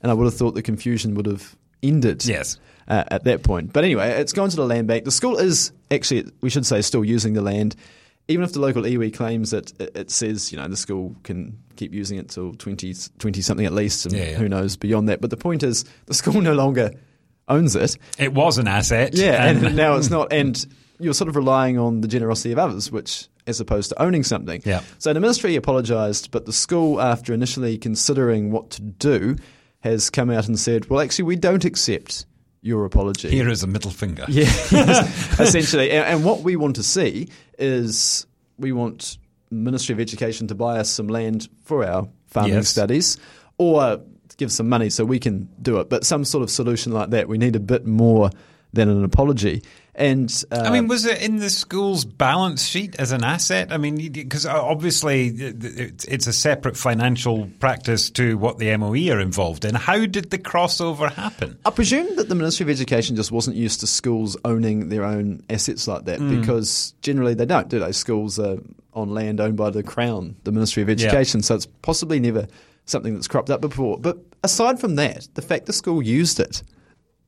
and 0.01 0.12
I 0.12 0.13
would 0.13 0.25
have 0.25 0.34
thought 0.34 0.56
the 0.56 0.62
confusion 0.62 1.15
would 1.15 1.25
have 1.27 1.56
ended 1.82 2.25
Yes. 2.25 2.58
uh, 2.88 3.03
at 3.10 3.24
that 3.24 3.44
point. 3.44 3.72
But 3.74 3.84
anyway, 3.86 4.10
it's 4.20 4.34
gone 4.34 4.50
to 4.50 4.56
the 4.56 4.65
land 4.65 4.88
bank. 4.88 5.06
The 5.06 5.12
school 5.12 5.38
is 5.38 5.72
actually, 5.91 6.25
we 6.41 6.50
should 6.50 6.65
say, 6.65 6.82
still 6.82 7.06
using 7.06 7.34
the 7.34 7.41
land. 7.41 7.75
Even 8.27 8.44
if 8.44 8.53
the 8.53 8.60
local 8.60 8.84
iwi 8.84 9.13
claims 9.13 9.51
that 9.51 9.72
it, 9.79 9.96
it 9.96 10.12
says, 10.12 10.51
you 10.51 10.58
know, 10.58 10.68
the 10.68 10.77
school 10.77 11.15
can 11.24 11.58
keep 11.77 11.94
using 11.94 12.20
it 12.20 12.29
till 12.29 12.53
20, 12.53 12.94
20 13.18 13.41
something 13.41 13.65
at 13.65 13.74
least, 13.74 14.06
and 14.06 14.13
Yeah, 14.15 14.32
yeah. 14.32 14.38
who 14.38 14.50
knows 14.50 14.75
beyond 14.77 15.10
that. 15.10 15.22
But 15.22 15.29
the 15.29 15.38
point 15.38 15.63
is, 15.63 15.86
the 16.06 16.13
school 16.13 16.41
no 16.41 16.53
longer 16.53 16.91
owns 17.48 17.75
it. 17.75 17.98
It 18.18 18.34
was 18.34 18.58
an 18.58 18.68
asset. 18.68 19.15
Yeah, 19.15 19.46
and 19.46 19.75
now 19.75 19.96
it's 19.96 20.10
not. 20.12 20.32
And 20.34 20.63
you're 21.00 21.13
sort 21.15 21.29
of 21.29 21.36
relying 21.38 21.79
on 21.79 22.01
the 22.01 22.08
generosity 22.08 22.51
of 22.51 22.60
others, 22.60 22.91
which 22.91 23.27
as 23.50 23.60
opposed 23.60 23.89
to 23.89 24.01
owning 24.01 24.24
something. 24.24 24.62
Yeah. 24.65 24.82
So 25.00 25.12
the 25.13 25.20
ministry 25.20 25.56
apologised, 25.56 26.32
but 26.32 26.46
the 26.46 26.53
school, 26.53 27.01
after 27.01 27.34
initially 27.34 27.77
considering 27.77 28.51
what 28.51 28.70
to 28.72 28.82
do, 28.82 29.36
has 29.82 30.10
come 30.10 30.29
out 30.29 30.48
and 30.48 30.58
said, 30.60 30.89
"Well, 30.89 31.00
actually, 31.01 31.25
we 31.25 31.36
don't 31.36 31.65
accept 31.65 32.25
your 32.62 32.86
apology." 32.86 33.29
Here 33.29 33.50
is 33.50 33.63
a 33.63 33.68
middle 33.68 33.91
finger. 33.91 34.25
Yeah, 34.29 34.44
essentially. 35.39 35.91
And, 35.91 36.06
and 36.06 36.25
what 36.25 36.41
we 36.41 36.56
want 36.56 36.75
to 36.77 36.84
see 36.84 37.29
is 37.58 38.25
we 38.58 38.72
want 38.72 39.18
Ministry 39.51 39.94
of 39.94 40.00
Education 40.00 40.48
to 40.48 40.56
buy 40.56 40.79
us 40.79 40.89
some 40.89 41.08
land 41.08 41.50
for 41.63 41.86
our 41.86 42.08
farming 42.27 42.53
Yes. 42.53 42.70
studies, 42.70 43.18
or 43.58 44.01
give 44.38 44.51
some 44.51 44.70
money 44.70 44.89
so 44.89 45.03
we 45.03 45.20
can 45.20 45.50
do 45.62 45.79
it. 45.79 45.89
But 45.89 46.06
some 46.06 46.24
sort 46.24 46.44
of 46.44 46.50
solution 46.50 46.91
like 46.94 47.10
that, 47.10 47.27
we 47.27 47.38
need 47.38 47.56
a 47.56 47.60
bit 47.60 47.86
more 47.86 48.29
than 48.74 48.88
an 48.89 49.03
apology. 49.03 49.63
And 50.00 50.44
uh, 50.50 50.62
I 50.62 50.72
mean, 50.72 50.88
was 50.88 51.06
it 51.06 51.22
in 51.22 51.38
the 51.38 51.50
school's 51.50 52.06
balance 52.06 52.65
sheet 52.65 52.96
as 52.98 53.12
an 53.12 53.25
asset? 53.25 53.74
I 53.74 53.77
mean, 53.77 53.98
because 54.13 54.46
obviously 54.46 55.27
it's 55.27 56.06
it's 56.06 56.25
a 56.25 56.32
separate 56.32 56.77
financial 56.77 57.50
practice 57.60 58.10
to 58.12 58.38
what 58.38 58.60
the 58.60 58.75
MOE 58.77 59.12
are 59.12 59.20
involved 59.20 59.65
in. 59.65 59.75
How 59.75 60.06
did 60.06 60.29
the 60.29 60.38
crossover 60.38 61.12
happen? 61.12 61.60
I 61.65 61.72
presume 61.72 62.15
that 62.15 62.29
the 62.29 62.36
Ministry 62.36 62.63
of 62.63 62.70
Education 62.70 63.18
just 63.18 63.34
wasn't 63.34 63.58
used 63.58 63.82
to 63.82 63.88
schools 63.88 64.38
owning 64.46 64.88
their 64.88 65.03
own 65.03 65.44
assets 65.50 65.86
like 65.86 66.06
that 66.06 66.20
because 66.29 66.94
generally 67.01 67.34
they 67.34 67.46
don't, 67.46 67.68
do 67.68 67.79
they? 67.79 67.91
Schools 67.91 68.39
are 68.39 68.58
on 68.94 69.10
land 69.10 69.41
owned 69.41 69.58
by 69.58 69.70
the 69.70 69.84
Crown, 69.84 70.38
the 70.46 70.53
Ministry 70.53 70.82
of 70.82 70.89
Education, 70.89 71.44
so 71.44 71.56
it's 71.56 71.65
possibly 71.65 72.22
never 72.22 72.48
something 72.86 73.13
that's 73.13 73.27
cropped 73.27 73.50
up 73.50 73.60
before. 73.60 74.00
But 74.00 74.18
aside 74.46 74.79
from 74.79 74.96
that, 74.96 75.27
the 75.34 75.41
fact 75.41 75.65
the 75.65 75.74
school 75.74 76.01
used 76.01 76.39
it, 76.39 76.63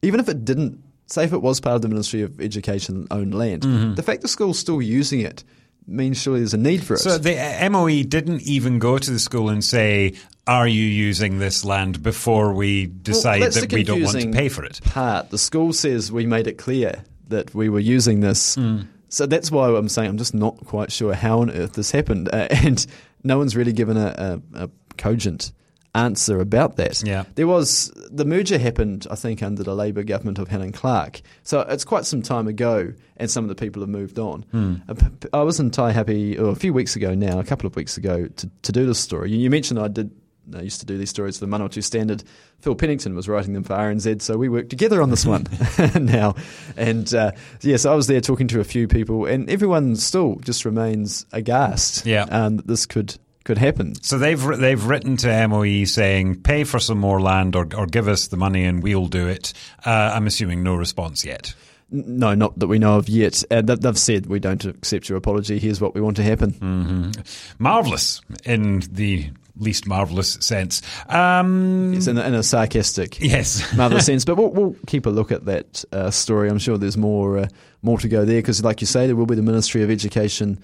even 0.02 0.22
if 0.22 0.30
it 0.30 0.46
didn't, 0.46 0.82
say 1.12 1.24
if 1.24 1.34
it 1.34 1.42
was 1.42 1.60
part 1.60 1.76
of 1.76 1.82
the 1.82 1.90
Ministry 1.90 2.22
of 2.22 2.40
Education 2.42 3.08
owned 3.12 3.34
land, 3.36 3.64
the 3.96 4.04
fact 4.04 4.22
the 4.22 4.28
school's 4.28 4.58
still 4.60 4.82
using 4.82 5.20
it 5.22 5.44
means 5.88 6.22
surely 6.22 6.40
there's 6.40 6.54
a 6.54 6.58
need 6.58 6.84
for 6.84 6.94
it. 6.94 7.00
So 7.00 7.18
the 7.18 7.38
uh, 7.38 7.70
MOE 7.70 8.04
didn't 8.04 8.42
even 8.44 8.80
go 8.80 8.98
to 8.98 9.12
the 9.12 9.20
school 9.20 9.50
and 9.50 9.64
say, 9.64 10.14
"Are 10.48 10.68
you 10.68 10.84
using 10.84 11.40
this 11.40 11.66
land?" 11.66 12.02
Before 12.04 12.54
we 12.54 12.86
decide 12.86 13.42
that's 13.42 13.60
that 13.60 13.74
we 13.74 13.84
don't 13.84 14.04
want 14.04 14.22
to 14.22 14.32
pay 14.32 14.48
for 14.50 14.64
it. 14.64 14.80
Part 14.86 15.30
the 15.32 15.38
school 15.38 15.74
says 15.74 16.12
we 16.12 16.26
made 16.26 16.48
it 16.48 16.58
clear 16.58 17.04
that 17.30 17.54
we 17.56 17.68
were 17.70 17.80
using 17.80 18.20
this, 18.20 18.56
Hmm. 18.56 18.82
so 19.10 19.26
that's 19.26 19.50
why 19.52 19.70
I'm 19.70 19.90
saying 19.90 20.10
I'm 20.10 20.18
just 20.18 20.34
not 20.36 20.58
quite 20.66 20.92
sure 20.92 21.14
how 21.14 21.42
on 21.42 21.50
earth 21.50 21.74
this 21.74 21.92
happened, 21.92 22.30
uh, 22.32 22.48
and 22.52 22.86
no 23.24 23.38
one's 23.38 23.56
really 23.56 23.74
given 23.74 23.98
a, 23.98 24.42
a, 24.54 24.64
a 24.66 24.70
cogent 24.98 25.52
answer 25.94 26.40
about 26.40 26.78
that. 26.78 27.04
Yeah. 27.06 27.26
there 27.36 27.48
was 27.48 27.92
the 28.10 28.26
merger 28.26 28.58
happened, 28.58 29.08
I 29.12 29.16
think, 29.16 29.44
under 29.44 29.64
the 29.64 29.76
Labor 29.76 30.04
government 30.04 30.40
of 30.40 30.48
Helen 30.48 30.72
Clark, 30.72 31.22
so 31.44 31.62
it's 31.62 31.84
quite 31.86 32.06
some 32.06 32.22
time 32.22 32.48
ago, 32.48 32.94
and 33.18 33.30
some 33.30 33.44
of 33.44 33.50
the 33.50 33.56
people 33.56 33.82
have 33.82 33.90
moved 33.90 34.18
on. 34.20 34.44
P- 34.52 35.28
I 35.34 35.42
was 35.42 35.60
in 35.60 35.70
Taihape 35.72 36.40
oh, 36.40 36.46
a 36.48 36.56
few 36.56 36.74
weeks 36.74 36.96
ago 36.96 37.14
now, 37.14 37.40
a 37.40 37.44
couple 37.44 37.68
of 37.68 37.76
weeks 37.76 37.98
ago, 37.98 38.28
to, 38.28 38.50
to 38.62 38.72
do 38.72 38.86
this 38.86 39.00
story. 39.00 39.32
You, 39.32 39.50
mentioned 39.50 39.80
I 39.80 39.88
did. 39.90 40.12
I 40.56 40.62
used 40.62 40.80
to 40.80 40.86
do 40.88 40.98
these 40.98 41.10
stories 41.10 41.38
for 41.38 41.46
the 41.46 41.52
Manawatu 41.56 41.84
Standard. 41.84 42.24
Phil 42.60 42.74
Pennington 42.76 43.16
was 43.16 43.30
writing 43.30 43.54
them 43.54 43.64
for 43.64 43.74
RNZ, 43.76 44.22
so 44.24 44.38
we 44.38 44.50
worked 44.50 44.70
together 44.72 45.02
on 45.02 45.10
this 45.10 45.26
one 45.26 45.46
now. 45.96 46.36
And 46.76 47.14
uh, 47.14 47.32
yes, 47.62 47.86
I 47.86 47.94
was 47.96 48.08
there 48.08 48.22
talking 48.22 48.48
to 48.50 48.60
a 48.60 48.64
few 48.64 48.88
people, 48.88 49.26
and 49.26 49.50
everyone 49.50 49.96
still 49.98 50.38
just 50.38 50.66
remains 50.66 51.26
aghast 51.32 52.06
Yeah. 52.06 52.24
um, 52.24 52.58
that 52.58 52.68
this 52.68 52.86
could 52.86 53.18
could 53.44 53.58
happen. 53.58 53.96
So 54.04 54.18
they've 54.18 54.42
they've 54.58 54.84
written 54.84 55.18
to 55.18 55.48
MOE 55.48 55.86
saying, 55.86 56.42
"Pay 56.42 56.64
for 56.64 56.80
some 56.80 57.00
more 57.00 57.22
land, 57.22 57.56
or 57.56 57.68
or 57.76 57.86
give 57.88 58.08
us 58.08 58.28
the 58.28 58.38
money, 58.38 58.66
and 58.66 58.84
we'll 58.84 59.08
do 59.08 59.28
it." 59.28 59.54
Uh, 59.86 60.12
I'm 60.14 60.28
assuming 60.28 60.64
no 60.64 60.76
response 60.76 61.26
yet. 61.26 61.54
No, 61.94 62.34
not 62.36 62.58
that 62.60 62.68
we 62.68 62.80
know 62.80 62.98
of 62.98 63.10
yet. 63.10 63.44
Uh, 63.52 63.62
they've 63.62 63.98
said 63.98 64.28
we 64.28 64.40
don't 64.40 64.64
accept 64.64 65.10
your 65.10 65.18
apology. 65.18 65.60
Here's 65.60 65.82
what 65.82 65.94
we 65.94 66.00
want 66.00 66.16
to 66.18 66.24
happen. 66.24 66.52
Mm. 66.54 67.56
Marvelous 67.60 68.22
in 68.46 68.80
the 68.92 69.30
least 69.58 69.86
marvelous 69.86 70.34
sense. 70.40 70.82
Um, 71.10 71.94
It's 71.94 72.08
in 72.08 72.18
a, 72.18 72.22
in 72.24 72.34
a 72.34 72.44
sarcastic, 72.44 73.20
yes. 73.20 73.74
marvelous 73.76 74.06
sense. 74.12 74.24
But 74.24 74.36
we'll, 74.38 74.50
we'll 74.52 74.76
keep 74.88 75.06
a 75.06 75.10
look 75.10 75.34
at 75.34 75.46
that 75.46 75.84
uh, 75.92 76.12
story. 76.12 76.50
I'm 76.50 76.60
sure 76.60 76.78
there's 76.78 76.96
more 76.98 77.40
uh, 77.40 77.48
more 77.82 77.98
to 78.00 78.08
go 78.08 78.24
there 78.24 78.38
because, 78.38 78.64
like 78.64 78.80
you 78.80 78.88
say, 78.88 79.08
there 79.08 79.16
will 79.18 79.26
be 79.26 79.36
the 79.36 79.42
Ministry 79.42 79.84
of 79.84 79.92
Education 79.92 80.60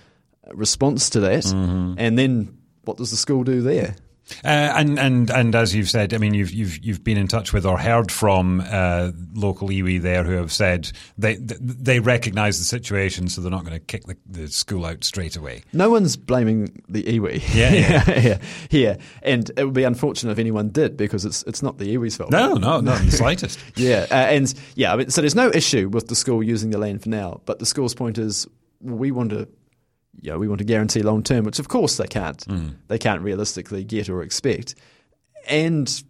response 0.53 1.09
to 1.09 1.19
that, 1.19 1.45
and 1.45 2.17
then 2.17 2.57
what 2.87 2.97
does 2.97 3.11
the 3.11 3.17
school 3.17 3.43
do 3.43 3.61
there? 3.61 3.95
Uh, 4.43 4.47
and 4.75 4.99
and 4.99 5.29
and 5.29 5.55
as 5.55 5.73
you've 5.73 5.89
said, 5.89 6.13
I 6.13 6.17
mean, 6.17 6.33
you've 6.33 6.51
you've 6.51 6.83
you've 6.83 7.03
been 7.03 7.17
in 7.17 7.27
touch 7.27 7.53
with 7.53 7.65
or 7.65 7.77
heard 7.77 8.11
from 8.11 8.61
uh, 8.69 9.11
local 9.33 9.69
iwi 9.69 10.01
there 10.01 10.23
who 10.23 10.33
have 10.33 10.51
said 10.51 10.91
they 11.17 11.35
they 11.35 11.99
recognise 11.99 12.59
the 12.59 12.65
situation, 12.65 13.29
so 13.29 13.41
they're 13.41 13.51
not 13.51 13.63
going 13.63 13.79
to 13.79 13.85
kick 13.85 14.05
the, 14.05 14.17
the 14.25 14.47
school 14.49 14.85
out 14.85 15.03
straight 15.03 15.37
away. 15.37 15.63
No 15.71 15.89
one's 15.89 16.17
blaming 16.17 16.81
the 16.89 17.03
iwi. 17.03 17.41
Yeah, 17.55 17.73
yeah. 17.73 18.19
yeah, 18.19 18.37
here, 18.69 18.97
and 19.23 19.49
it 19.55 19.63
would 19.63 19.73
be 19.73 19.85
unfortunate 19.85 20.33
if 20.33 20.39
anyone 20.39 20.69
did 20.69 20.97
because 20.97 21.23
it's 21.23 21.43
it's 21.43 21.63
not 21.63 21.77
the 21.77 21.95
iwi's 21.95 22.17
fault. 22.17 22.31
No, 22.31 22.55
no, 22.55 22.81
not 22.81 22.99
in 22.99 23.05
the 23.05 23.11
slightest. 23.13 23.59
Yeah, 23.77 24.07
uh, 24.09 24.15
and 24.15 24.53
yeah, 24.75 24.93
I 24.93 24.95
mean, 24.97 25.09
so 25.09 25.21
there's 25.21 25.35
no 25.35 25.49
issue 25.49 25.87
with 25.87 26.07
the 26.07 26.15
school 26.15 26.41
using 26.41 26.71
the 26.71 26.79
land 26.79 27.03
for 27.03 27.09
now, 27.09 27.41
but 27.45 27.59
the 27.59 27.65
school's 27.65 27.93
point 27.93 28.17
is 28.17 28.47
we 28.81 29.11
want 29.11 29.29
to, 29.29 29.47
you 30.21 30.31
know, 30.31 30.39
we 30.39 30.47
want 30.47 30.59
to 30.59 30.65
guarantee 30.65 31.01
long 31.01 31.23
term, 31.23 31.45
which 31.45 31.59
of 31.59 31.67
course 31.67 31.97
they 31.97 32.07
can't. 32.07 32.43
Hmm. 32.43 32.69
They 32.87 32.97
can't 32.97 33.21
realistically 33.21 33.83
get 33.83 34.09
or 34.09 34.21
expect, 34.21 34.75
and 35.47 36.03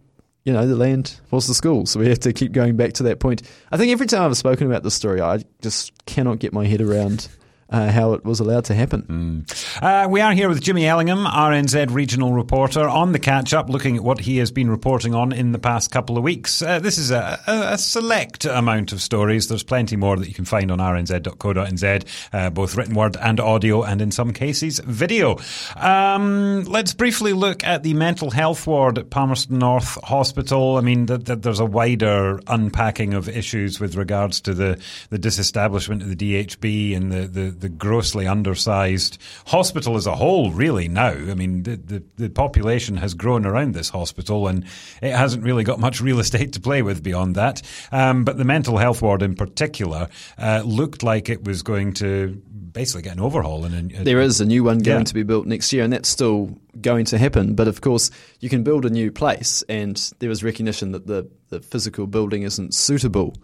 you 0.44 0.52
know, 0.52 0.66
the 0.66 0.76
land 0.76 1.20
was 1.30 1.46
the 1.46 1.54
school, 1.54 1.84
so 1.84 2.00
we 2.00 2.08
have 2.08 2.20
to 2.20 2.32
keep 2.32 2.52
going 2.52 2.74
back 2.76 2.94
to 2.94 3.02
that 3.02 3.20
point. 3.20 3.42
I 3.70 3.76
think 3.76 3.92
every 3.92 4.06
time 4.06 4.22
I've 4.22 4.36
spoken 4.36 4.66
about 4.66 4.82
this 4.82 4.94
story, 4.94 5.20
I 5.20 5.42
just 5.60 5.92
cannot 6.06 6.38
get 6.38 6.54
my 6.54 6.66
head 6.66 6.80
around. 6.80 7.28
Uh, 7.70 7.90
how 7.92 8.14
it 8.14 8.24
was 8.24 8.40
allowed 8.40 8.64
to 8.64 8.74
happen. 8.74 9.44
Uh, 9.82 10.06
we 10.08 10.22
are 10.22 10.32
here 10.32 10.48
with 10.48 10.62
Jimmy 10.62 10.86
Ellingham, 10.86 11.26
RNZ 11.26 11.90
regional 11.90 12.32
reporter, 12.32 12.88
on 12.88 13.12
the 13.12 13.18
catch 13.18 13.52
up, 13.52 13.68
looking 13.68 13.96
at 13.98 14.02
what 14.02 14.20
he 14.20 14.38
has 14.38 14.50
been 14.50 14.70
reporting 14.70 15.14
on 15.14 15.32
in 15.32 15.52
the 15.52 15.58
past 15.58 15.90
couple 15.90 16.16
of 16.16 16.24
weeks. 16.24 16.62
Uh, 16.62 16.78
this 16.78 16.96
is 16.96 17.10
a, 17.10 17.38
a, 17.46 17.76
select 17.76 18.46
amount 18.46 18.92
of 18.92 19.02
stories. 19.02 19.48
There's 19.48 19.62
plenty 19.62 19.96
more 19.96 20.16
that 20.16 20.26
you 20.26 20.32
can 20.32 20.46
find 20.46 20.70
on 20.70 20.78
rnz.co.nz, 20.78 22.04
uh, 22.32 22.48
both 22.48 22.74
written 22.74 22.94
word 22.94 23.18
and 23.18 23.38
audio, 23.38 23.82
and 23.82 24.00
in 24.00 24.12
some 24.12 24.32
cases, 24.32 24.78
video. 24.78 25.36
Um, 25.76 26.64
let's 26.64 26.94
briefly 26.94 27.34
look 27.34 27.64
at 27.64 27.82
the 27.82 27.92
mental 27.92 28.30
health 28.30 28.66
ward 28.66 28.96
at 28.96 29.10
Palmerston 29.10 29.58
North 29.58 30.02
Hospital. 30.04 30.78
I 30.78 30.80
mean, 30.80 31.06
th- 31.06 31.24
th- 31.24 31.40
there's 31.40 31.60
a 31.60 31.66
wider 31.66 32.40
unpacking 32.46 33.12
of 33.12 33.28
issues 33.28 33.78
with 33.78 33.94
regards 33.94 34.40
to 34.40 34.54
the, 34.54 34.82
the 35.10 35.18
disestablishment 35.18 36.00
of 36.00 36.16
the 36.16 36.16
DHB 36.16 36.96
and 36.96 37.12
the, 37.12 37.26
the, 37.26 37.57
the 37.60 37.68
grossly 37.68 38.26
undersized 38.26 39.18
hospital 39.46 39.96
as 39.96 40.06
a 40.06 40.14
whole, 40.14 40.50
really, 40.52 40.88
now. 40.88 41.10
I 41.10 41.34
mean, 41.34 41.62
the, 41.62 41.76
the, 41.76 42.02
the 42.16 42.30
population 42.30 42.96
has 42.98 43.14
grown 43.14 43.44
around 43.46 43.74
this 43.74 43.88
hospital 43.88 44.48
and 44.48 44.64
it 45.02 45.12
hasn't 45.14 45.42
really 45.44 45.64
got 45.64 45.80
much 45.80 46.00
real 46.00 46.18
estate 46.20 46.52
to 46.54 46.60
play 46.60 46.82
with 46.82 47.02
beyond 47.02 47.34
that. 47.36 47.62
Um, 47.92 48.24
but 48.24 48.38
the 48.38 48.44
mental 48.44 48.78
health 48.78 49.02
ward 49.02 49.22
in 49.22 49.34
particular 49.34 50.08
uh, 50.38 50.62
looked 50.64 51.02
like 51.02 51.28
it 51.28 51.44
was 51.44 51.62
going 51.62 51.94
to 51.94 52.40
basically 52.72 53.02
get 53.02 53.14
an 53.14 53.20
overhaul. 53.20 53.64
And 53.64 53.92
a, 53.92 54.04
There 54.04 54.20
is 54.20 54.40
a 54.40 54.46
new 54.46 54.62
one 54.64 54.78
going 54.78 55.00
Yeah. 55.00 55.04
to 55.04 55.14
be 55.14 55.22
built 55.22 55.46
next 55.46 55.72
year, 55.72 55.82
and 55.84 55.92
that's 55.92 56.08
still 56.08 56.56
going 56.80 57.06
to 57.06 57.18
happen. 57.18 57.54
But 57.54 57.66
of 57.66 57.80
course, 57.80 58.10
you 58.40 58.48
can 58.48 58.62
build 58.62 58.84
a 58.84 58.90
new 58.90 59.10
place, 59.10 59.64
and 59.68 59.96
there 60.20 60.30
is 60.30 60.44
recognition 60.44 60.92
that 60.92 61.06
the, 61.06 61.28
the 61.48 61.60
physical 61.60 62.06
building 62.06 62.42
isn't 62.42 62.74
suitable 62.74 63.34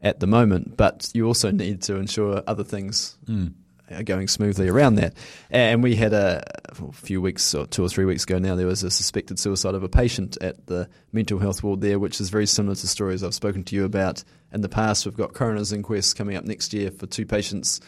at 0.00 0.20
the 0.20 0.26
moment. 0.26 0.76
But 0.76 1.10
you 1.14 1.26
also 1.26 1.50
need 1.50 1.82
to 1.82 1.96
ensure 1.96 2.42
other 2.46 2.64
things 2.64 3.16
mm. 3.26 3.52
are 3.90 4.02
going 4.02 4.28
smoothly 4.28 4.68
around 4.68 4.96
that. 4.96 5.14
And 5.50 5.82
we 5.82 5.96
had 5.96 6.12
a 6.12 6.42
a 6.78 6.92
few 6.92 7.20
weeks 7.20 7.54
or 7.54 7.66
two 7.66 7.84
or 7.84 7.88
three 7.88 8.04
weeks 8.04 8.24
ago 8.24 8.38
now, 8.38 8.54
there 8.54 8.66
was 8.66 8.82
a 8.82 8.90
suspected 8.90 9.38
suicide 9.38 9.74
of 9.74 9.82
a 9.82 9.88
patient 9.88 10.36
at 10.40 10.66
the 10.66 10.88
mental 11.12 11.38
health 11.38 11.62
ward 11.62 11.80
there, 11.80 11.98
which 11.98 12.20
is 12.20 12.30
very 12.30 12.46
similar 12.46 12.74
to 12.74 12.88
stories 12.88 13.22
I've 13.22 13.34
spoken 13.34 13.64
to 13.64 13.76
you 13.76 13.84
about 13.84 14.22
in 14.52 14.60
the 14.60 14.68
past. 14.68 15.04
We've 15.06 15.16
got 15.16 15.32
coroner's 15.32 15.72
inquests 15.72 16.14
coming 16.14 16.36
up 16.36 16.44
next 16.44 16.72
year 16.72 16.90
for 16.90 17.06
two 17.06 17.26
patients 17.26 17.80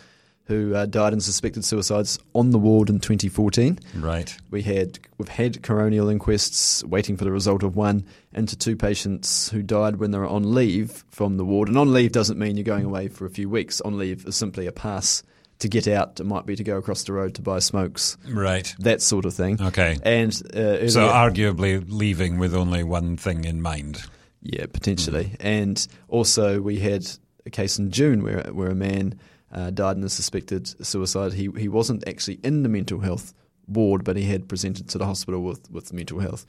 who 0.48 0.74
uh, 0.74 0.86
died 0.86 1.12
in 1.12 1.20
suspected 1.20 1.64
suicides 1.64 2.18
on 2.34 2.50
the 2.50 2.58
ward 2.58 2.88
in 2.90 2.98
2014. 2.98 3.78
Right. 3.96 4.36
We 4.50 4.62
had 4.62 4.98
we've 5.18 5.28
had 5.28 5.62
coronial 5.62 6.10
inquests 6.10 6.82
waiting 6.84 7.16
for 7.16 7.24
the 7.24 7.30
result 7.30 7.62
of 7.62 7.76
one 7.76 8.04
into 8.32 8.56
two 8.56 8.74
patients 8.74 9.50
who 9.50 9.62
died 9.62 9.96
when 9.96 10.10
they 10.10 10.18
were 10.18 10.26
on 10.26 10.54
leave 10.54 11.04
from 11.10 11.36
the 11.36 11.44
ward. 11.44 11.68
And 11.68 11.76
on 11.78 11.92
leave 11.92 12.12
doesn't 12.12 12.38
mean 12.38 12.56
you're 12.56 12.64
going 12.64 12.86
away 12.86 13.08
for 13.08 13.26
a 13.26 13.30
few 13.30 13.48
weeks. 13.48 13.80
On 13.82 13.98
leave 13.98 14.26
is 14.26 14.36
simply 14.36 14.66
a 14.66 14.72
pass 14.72 15.22
to 15.58 15.68
get 15.68 15.86
out. 15.86 16.18
It 16.18 16.24
might 16.24 16.46
be 16.46 16.56
to 16.56 16.64
go 16.64 16.76
across 16.78 17.02
the 17.02 17.12
road 17.12 17.34
to 17.34 17.42
buy 17.42 17.58
smokes, 17.58 18.16
Right. 18.28 18.72
that 18.78 19.02
sort 19.02 19.24
of 19.26 19.34
thing. 19.34 19.60
Okay. 19.60 19.98
And 20.02 20.30
uh, 20.54 20.88
So 20.88 21.08
arguably 21.08 21.84
leaving 21.88 22.38
with 22.38 22.54
only 22.54 22.84
one 22.84 23.16
thing 23.16 23.44
in 23.44 23.60
mind. 23.60 24.02
Yeah, 24.40 24.66
potentially. 24.72 25.34
And 25.40 25.84
also, 26.08 26.60
we 26.62 26.78
had 26.78 27.06
a 27.44 27.50
case 27.50 27.78
in 27.78 27.90
June 27.90 28.22
where 28.22 28.44
where 28.52 28.70
a 28.70 28.74
man 28.74 29.18
uh, 29.52 29.70
died 29.70 29.96
in 29.96 30.04
a 30.04 30.08
suspected 30.08 30.66
suicide. 30.84 31.32
He 31.32 31.48
he 31.56 31.68
wasn't 31.68 32.06
actually 32.08 32.40
in 32.42 32.62
the 32.62 32.68
mental 32.68 33.00
health 33.00 33.32
ward, 33.66 34.04
but 34.04 34.16
he 34.16 34.24
had 34.24 34.48
presented 34.48 34.88
to 34.90 34.98
the 34.98 35.06
hospital 35.06 35.42
with, 35.42 35.70
with 35.70 35.92
mental 35.92 36.18
health 36.20 36.46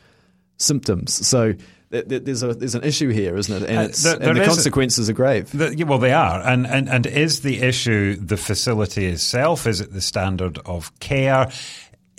symptoms. 0.57 1.25
So 1.27 1.53
th- 1.91 2.07
th- 2.07 2.23
there's 2.23 2.43
a 2.43 2.53
there's 2.53 2.75
an 2.75 2.83
issue 2.83 3.09
here, 3.09 3.35
isn't 3.37 3.63
it? 3.63 3.69
And, 3.69 3.91
Uh, 3.91 3.97
there- 4.03 4.29
and 4.29 4.37
the 4.37 4.41
is 4.41 4.47
a- 4.47 4.49
consequences 4.49 5.09
are 5.09 5.13
grave. 5.13 5.49
The, 5.57 5.75
yeah, 5.75 5.85
well, 5.85 5.99
they 5.99 6.11
are, 6.13 6.41
and, 6.45 6.67
and 6.67 6.89
and 6.89 7.05
is 7.05 7.41
the 7.41 7.59
issue 7.61 8.15
the 8.15 8.37
facility 8.37 9.05
itself? 9.05 9.65
Is 9.67 9.79
it 9.81 9.93
the 9.93 10.01
standard 10.01 10.57
of 10.65 10.97
care? 10.99 11.49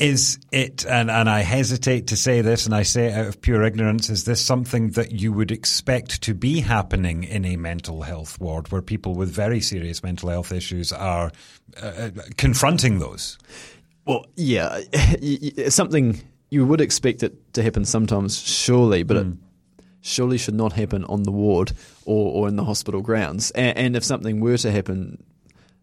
Is 0.00 0.38
it, 0.50 0.86
and, 0.86 1.10
and 1.10 1.28
I 1.28 1.40
hesitate 1.40 2.06
to 2.06 2.16
say 2.16 2.40
this, 2.40 2.64
and 2.64 2.74
I 2.74 2.84
say 2.84 3.08
it 3.08 3.12
out 3.12 3.26
of 3.26 3.40
pure 3.42 3.62
ignorance, 3.62 4.08
is 4.08 4.24
this 4.24 4.40
something 4.40 4.92
that 4.92 5.12
you 5.12 5.30
would 5.30 5.50
expect 5.50 6.22
to 6.22 6.32
be 6.32 6.60
happening 6.60 7.22
in 7.24 7.44
a 7.44 7.56
mental 7.56 8.00
health 8.00 8.40
ward 8.40 8.72
where 8.72 8.80
people 8.80 9.14
with 9.14 9.30
very 9.30 9.60
serious 9.60 10.02
mental 10.02 10.30
health 10.30 10.52
issues 10.52 10.90
are 10.90 11.30
uh, 11.82 11.86
uh, 11.86 12.10
confronting 12.38 12.98
those? 12.98 13.36
Well, 14.06 14.24
yeah, 14.36 14.70
y- 14.94 15.18
y- 15.22 15.52
it's 15.58 15.76
something 15.76 16.18
you 16.48 16.64
would 16.64 16.80
expect 16.80 17.22
it 17.22 17.52
to 17.52 17.62
happen 17.62 17.84
sometimes, 17.84 18.38
surely, 18.40 19.02
but 19.02 19.18
it 19.18 19.26
surely 20.00 20.38
should 20.38 20.54
not 20.54 20.72
happen 20.72 21.04
on 21.04 21.24
the 21.24 21.30
ward 21.30 21.72
or, 22.06 22.32
or 22.32 22.48
in 22.48 22.56
the 22.56 22.64
hospital 22.64 23.02
grounds. 23.02 23.50
And, 23.50 23.76
and 23.76 23.96
if 23.96 24.02
something 24.04 24.40
were 24.40 24.56
to 24.56 24.70
happen, 24.72 25.22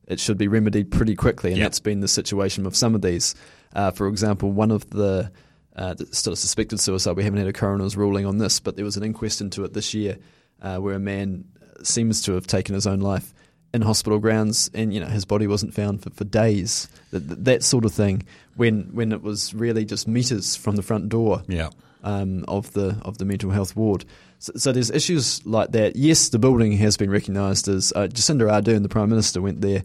it 0.08 0.20
should 0.20 0.40
be 0.40 0.48
remedied 0.48 0.90
pretty 0.90 1.14
quickly, 1.16 1.52
and 1.52 1.60
Yep. 1.60 1.66
that's 1.66 1.80
been 1.80 2.00
the 2.00 2.08
situation 2.08 2.64
with 2.64 2.76
some 2.76 2.96
of 2.96 3.04
these. 3.04 3.36
Uh, 3.78 3.92
for 3.92 4.08
example, 4.08 4.52
one 4.52 4.72
of 4.72 4.90
the 4.90 5.32
uh, 5.76 5.94
still 6.12 6.34
a 6.34 6.36
suspected 6.36 6.80
suicide. 6.80 7.16
We 7.16 7.24
haven't 7.24 7.38
had 7.40 7.48
a 7.48 7.54
coroner's 7.54 7.96
ruling 7.96 8.26
on 8.26 8.40
this, 8.40 8.60
but 8.60 8.76
there 8.76 8.84
was 8.86 8.98
an 8.98 9.04
inquest 9.04 9.40
into 9.40 9.64
it 9.64 9.74
this 9.74 9.94
year 9.94 10.18
uh, 10.62 10.78
where 10.78 10.96
a 10.96 11.00
man 11.00 11.46
seems 11.84 12.24
to 12.24 12.34
have 12.34 12.48
taken 12.48 12.74
his 12.74 12.88
own 12.88 13.00
life 13.00 13.34
in 13.76 13.84
hospital 13.84 14.18
grounds, 14.18 14.72
and 14.74 14.92
you 14.94 15.00
know 15.00 15.06
his 15.06 15.26
body 15.26 15.46
wasn't 15.46 15.74
found 15.76 16.02
for, 16.02 16.10
for 16.10 16.24
days. 16.24 16.88
That, 17.12 17.46
that 17.46 17.64
sort 17.64 17.86
of 17.86 17.94
thing. 17.94 18.24
When 18.56 18.90
when 18.94 19.12
it 19.12 19.22
was 19.22 19.54
really 19.54 19.86
just 19.86 20.08
meters 20.08 20.56
from 20.56 20.76
the 20.78 20.82
front 20.82 21.10
door 21.10 21.44
Yeah. 21.48 21.70
um, 22.04 22.44
of 22.48 22.74
the 22.74 22.98
of 23.04 23.20
the 23.20 23.26
mental 23.26 23.52
health 23.52 23.76
ward. 23.76 24.04
So, 24.40 24.54
so 24.56 24.72
there's 24.72 24.90
issues 24.90 25.46
like 25.46 25.72
that. 25.74 25.96
Yes, 25.96 26.30
the 26.30 26.40
building 26.40 26.72
has 26.78 26.98
been 26.98 27.12
recognised 27.12 27.68
as 27.68 27.94
uh, 27.96 28.08
Jacinda 28.08 28.50
Ardern, 28.50 28.82
the 28.82 28.90
Prime 28.90 29.10
Minister, 29.10 29.42
went 29.42 29.62
there, 29.62 29.84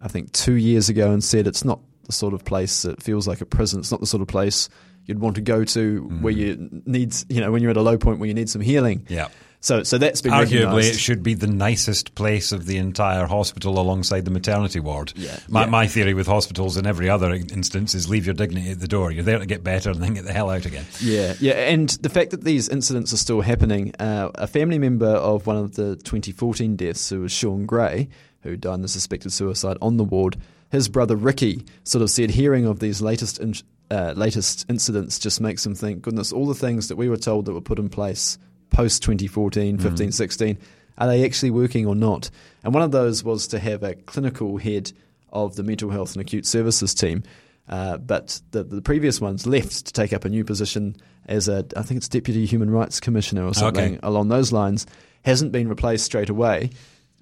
I 0.00 0.06
think 0.06 0.30
two 0.32 0.54
years 0.54 0.88
ago, 0.88 1.10
and 1.10 1.24
said 1.24 1.48
it's 1.48 1.64
not 1.64 1.80
the 2.04 2.12
sort 2.12 2.34
of 2.34 2.44
place 2.44 2.82
that 2.82 3.02
feels 3.02 3.26
like 3.28 3.40
a 3.40 3.46
prison. 3.46 3.80
It's 3.80 3.90
not 3.90 4.00
the 4.00 4.06
sort 4.06 4.22
of 4.22 4.28
place 4.28 4.68
you'd 5.06 5.18
want 5.18 5.34
to 5.34 5.40
go 5.42 5.64
to 5.64 6.02
where 6.20 6.32
you 6.32 6.82
need, 6.86 7.14
you 7.28 7.40
know, 7.40 7.50
when 7.50 7.60
you're 7.62 7.72
at 7.72 7.76
a 7.76 7.82
low 7.82 7.98
point 7.98 8.18
where 8.20 8.28
you 8.28 8.34
need 8.34 8.48
some 8.48 8.60
healing. 8.62 9.04
Yeah. 9.08 9.28
So 9.60 9.84
so 9.84 9.96
that's 9.96 10.20
been 10.20 10.32
Arguably, 10.32 10.64
recognised. 10.64 10.94
it 10.94 10.98
should 10.98 11.22
be 11.22 11.34
the 11.34 11.46
nicest 11.46 12.16
place 12.16 12.50
of 12.50 12.66
the 12.66 12.78
entire 12.78 13.26
hospital 13.26 13.78
alongside 13.78 14.24
the 14.24 14.30
maternity 14.32 14.80
ward. 14.80 15.12
Yeah. 15.14 15.38
My, 15.48 15.60
Yeah. 15.64 15.70
my 15.70 15.86
theory 15.86 16.14
with 16.14 16.26
hospitals 16.26 16.76
in 16.76 16.84
every 16.84 17.08
other 17.08 17.32
instance 17.32 17.94
is 17.94 18.08
leave 18.08 18.26
your 18.26 18.34
dignity 18.34 18.70
at 18.70 18.80
the 18.80 18.88
door. 18.88 19.12
You're 19.12 19.22
there 19.22 19.38
to 19.38 19.46
get 19.46 19.62
better 19.62 19.90
and 19.90 20.02
then 20.02 20.14
get 20.14 20.24
the 20.24 20.32
hell 20.32 20.50
out 20.50 20.66
again. 20.66 20.84
Yeah, 21.00 21.34
yeah, 21.38 21.52
and 21.52 21.88
the 21.90 22.08
fact 22.08 22.32
that 22.32 22.42
these 22.42 22.68
incidents 22.68 23.12
are 23.12 23.16
still 23.18 23.40
happening. 23.40 23.94
Uh, 24.00 24.30
a 24.34 24.48
family 24.48 24.80
member 24.80 25.06
of 25.06 25.46
one 25.46 25.56
of 25.56 25.76
the 25.76 25.94
2014 25.94 26.74
deaths, 26.74 27.08
who 27.10 27.20
was 27.20 27.30
Sean 27.30 27.64
Gray, 27.64 28.08
who 28.42 28.56
died 28.56 28.80
in 28.80 28.84
a 28.84 28.88
suspected 28.88 29.32
suicide 29.32 29.76
on 29.80 29.96
the 29.96 30.02
ward, 30.04 30.36
his 30.72 30.88
brother 30.88 31.14
Ricky 31.14 31.64
sort 31.84 32.02
of 32.02 32.10
said, 32.10 32.30
hearing 32.30 32.66
of 32.66 32.80
these 32.80 33.00
latest 33.00 33.38
in, 33.38 33.54
uh, 33.90 34.14
latest 34.16 34.64
incidents 34.68 35.18
just 35.18 35.40
makes 35.40 35.64
him 35.64 35.74
think, 35.74 36.02
goodness, 36.02 36.32
all 36.32 36.46
the 36.46 36.54
things 36.54 36.88
that 36.88 36.96
we 36.96 37.08
were 37.08 37.16
told 37.16 37.44
that 37.44 37.52
were 37.52 37.60
put 37.60 37.78
in 37.78 37.88
place 37.88 38.38
post 38.70 39.02
2014, 39.02 39.78
15, 39.78 40.10
16, 40.12 40.58
are 40.98 41.06
they 41.06 41.24
actually 41.24 41.50
working 41.50 41.86
or 41.86 41.94
not? 41.94 42.30
And 42.64 42.72
one 42.72 42.82
of 42.82 42.90
those 42.90 43.22
was 43.22 43.46
to 43.48 43.58
have 43.58 43.82
a 43.82 43.94
clinical 43.94 44.56
head 44.56 44.92
of 45.30 45.56
the 45.56 45.62
mental 45.62 45.90
health 45.90 46.12
and 46.14 46.22
acute 46.22 46.46
services 46.46 46.94
team. 46.94 47.22
Uh, 47.68 47.96
but 47.98 48.40
the, 48.50 48.64
the 48.64 48.82
previous 48.82 49.20
ones 49.20 49.46
left 49.46 49.86
to 49.86 49.92
take 49.92 50.12
up 50.12 50.24
a 50.24 50.28
new 50.28 50.44
position 50.44 50.96
as 51.26 51.48
a, 51.48 51.64
I 51.76 51.82
think 51.82 51.98
it's 51.98 52.08
Deputy 52.08 52.44
Human 52.46 52.70
Rights 52.70 52.98
Commissioner 52.98 53.46
or 53.46 53.54
something 53.54 53.92
Okay. 53.96 54.00
along 54.02 54.28
those 54.28 54.52
lines, 54.52 54.86
hasn't 55.24 55.52
been 55.52 55.68
replaced 55.68 56.04
straight 56.04 56.28
away. 56.30 56.70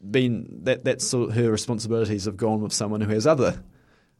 Been 0.08 0.60
that 0.64 0.84
that's 0.84 1.06
sort 1.06 1.28
of 1.30 1.36
her 1.36 1.50
responsibilities 1.50 2.24
have 2.24 2.36
gone 2.38 2.62
with 2.62 2.72
someone 2.72 3.00
who 3.02 3.12
has 3.12 3.26
other 3.26 3.62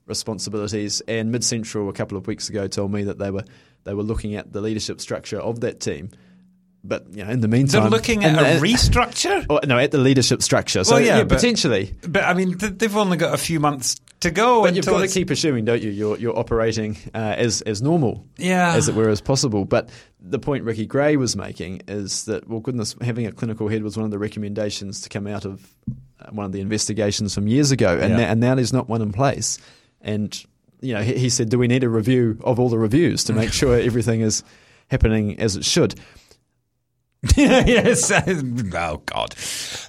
responsibilities. 0.07 1.01
And 1.09 1.33
Mid 1.33 1.45
Central 1.45 1.89
a 1.89 1.93
couple 1.93 2.19
of 2.19 2.27
weeks 2.27 2.49
ago 2.49 2.67
told 2.69 2.93
me 2.93 3.05
that 3.05 3.19
they 3.19 3.31
were 3.31 3.45
they 3.85 3.95
were 3.95 4.03
looking 4.03 4.35
at 4.35 4.53
the 4.53 4.61
leadership 4.61 5.01
structure 5.01 5.39
of 5.41 5.61
that 5.61 5.81
team. 5.81 6.11
But 6.85 7.07
you 7.15 7.25
know, 7.25 7.31
in 7.31 7.41
the 7.41 7.49
meantime, 7.49 7.83
They're 7.83 7.91
looking 7.91 8.25
at 8.25 8.33
a 8.39 8.59
the- 8.61 8.67
restructure? 8.67 9.45
Oh, 9.51 9.61
no, 9.67 9.79
at 9.79 9.91
the 9.91 9.99
leadership 9.99 10.43
structure. 10.43 10.83
So 10.85 10.95
Well, 10.97 11.05
yeah, 11.05 11.19
yeah, 11.19 11.25
but- 11.25 11.37
potentially. 11.37 11.95
But 12.07 12.25
I 12.25 12.35
mean, 12.35 12.57
they've 12.59 12.97
only 12.97 13.17
got 13.17 13.35
a 13.35 13.39
few 13.39 13.61
months 13.61 14.01
to 14.21 14.31
go. 14.31 14.63
But 14.63 14.75
you've 14.75 14.87
got 14.87 15.01
to 15.01 15.09
keep 15.09 15.31
assuming, 15.31 15.65
don't 15.65 15.83
you? 15.83 15.91
You're 15.91 16.17
you're 16.19 16.39
operating 16.39 16.97
uh, 17.15 17.19
as 17.37 17.63
as 17.63 17.81
normal, 17.83 18.25
Yeah. 18.37 18.75
as 18.75 18.89
it 18.89 18.95
were, 18.95 19.09
as 19.09 19.21
possible. 19.21 19.65
But 19.65 19.91
the 20.21 20.39
point 20.39 20.65
Ricky 20.65 20.87
Gray 20.87 21.17
was 21.17 21.37
making 21.37 21.83
is 21.89 22.25
that, 22.27 22.49
well, 22.49 22.61
goodness, 22.61 22.95
having 23.01 23.27
a 23.27 23.33
clinical 23.33 23.69
head 23.69 23.83
was 23.83 23.97
one 23.97 24.05
of 24.05 24.11
the 24.11 24.19
recommendations 24.19 25.01
to 25.03 25.09
come 25.09 25.27
out 25.27 25.45
of 25.45 25.67
uh, 26.21 26.31
one 26.31 26.45
of 26.47 26.53
the 26.53 26.61
investigations 26.61 27.35
from 27.35 27.47
years 27.49 27.71
ago, 27.71 27.99
and 27.99 28.11
Yeah. 28.11 28.17
now, 28.17 28.31
and 28.31 28.41
now 28.41 28.55
there's 28.55 28.73
not 28.73 28.89
one 28.89 29.03
in 29.03 29.13
place. 29.13 29.59
And 30.03 30.39
you 30.83 30.95
know, 30.95 31.03
he, 31.03 31.15
he 31.19 31.29
said, 31.29 31.51
do 31.51 31.59
we 31.59 31.69
need 31.69 31.85
a 31.85 31.89
review 31.91 32.39
of 32.43 32.59
all 32.59 32.71
the 32.71 32.79
reviews 32.79 33.25
to 33.25 33.33
make 33.35 33.53
sure 33.61 33.79
everything 33.79 34.23
is 34.23 34.43
happening 34.91 35.39
as 35.39 35.57
it 35.57 35.65
should? 35.65 35.95
yes. 37.37 38.11
Oh 38.11 39.03
God. 39.05 39.35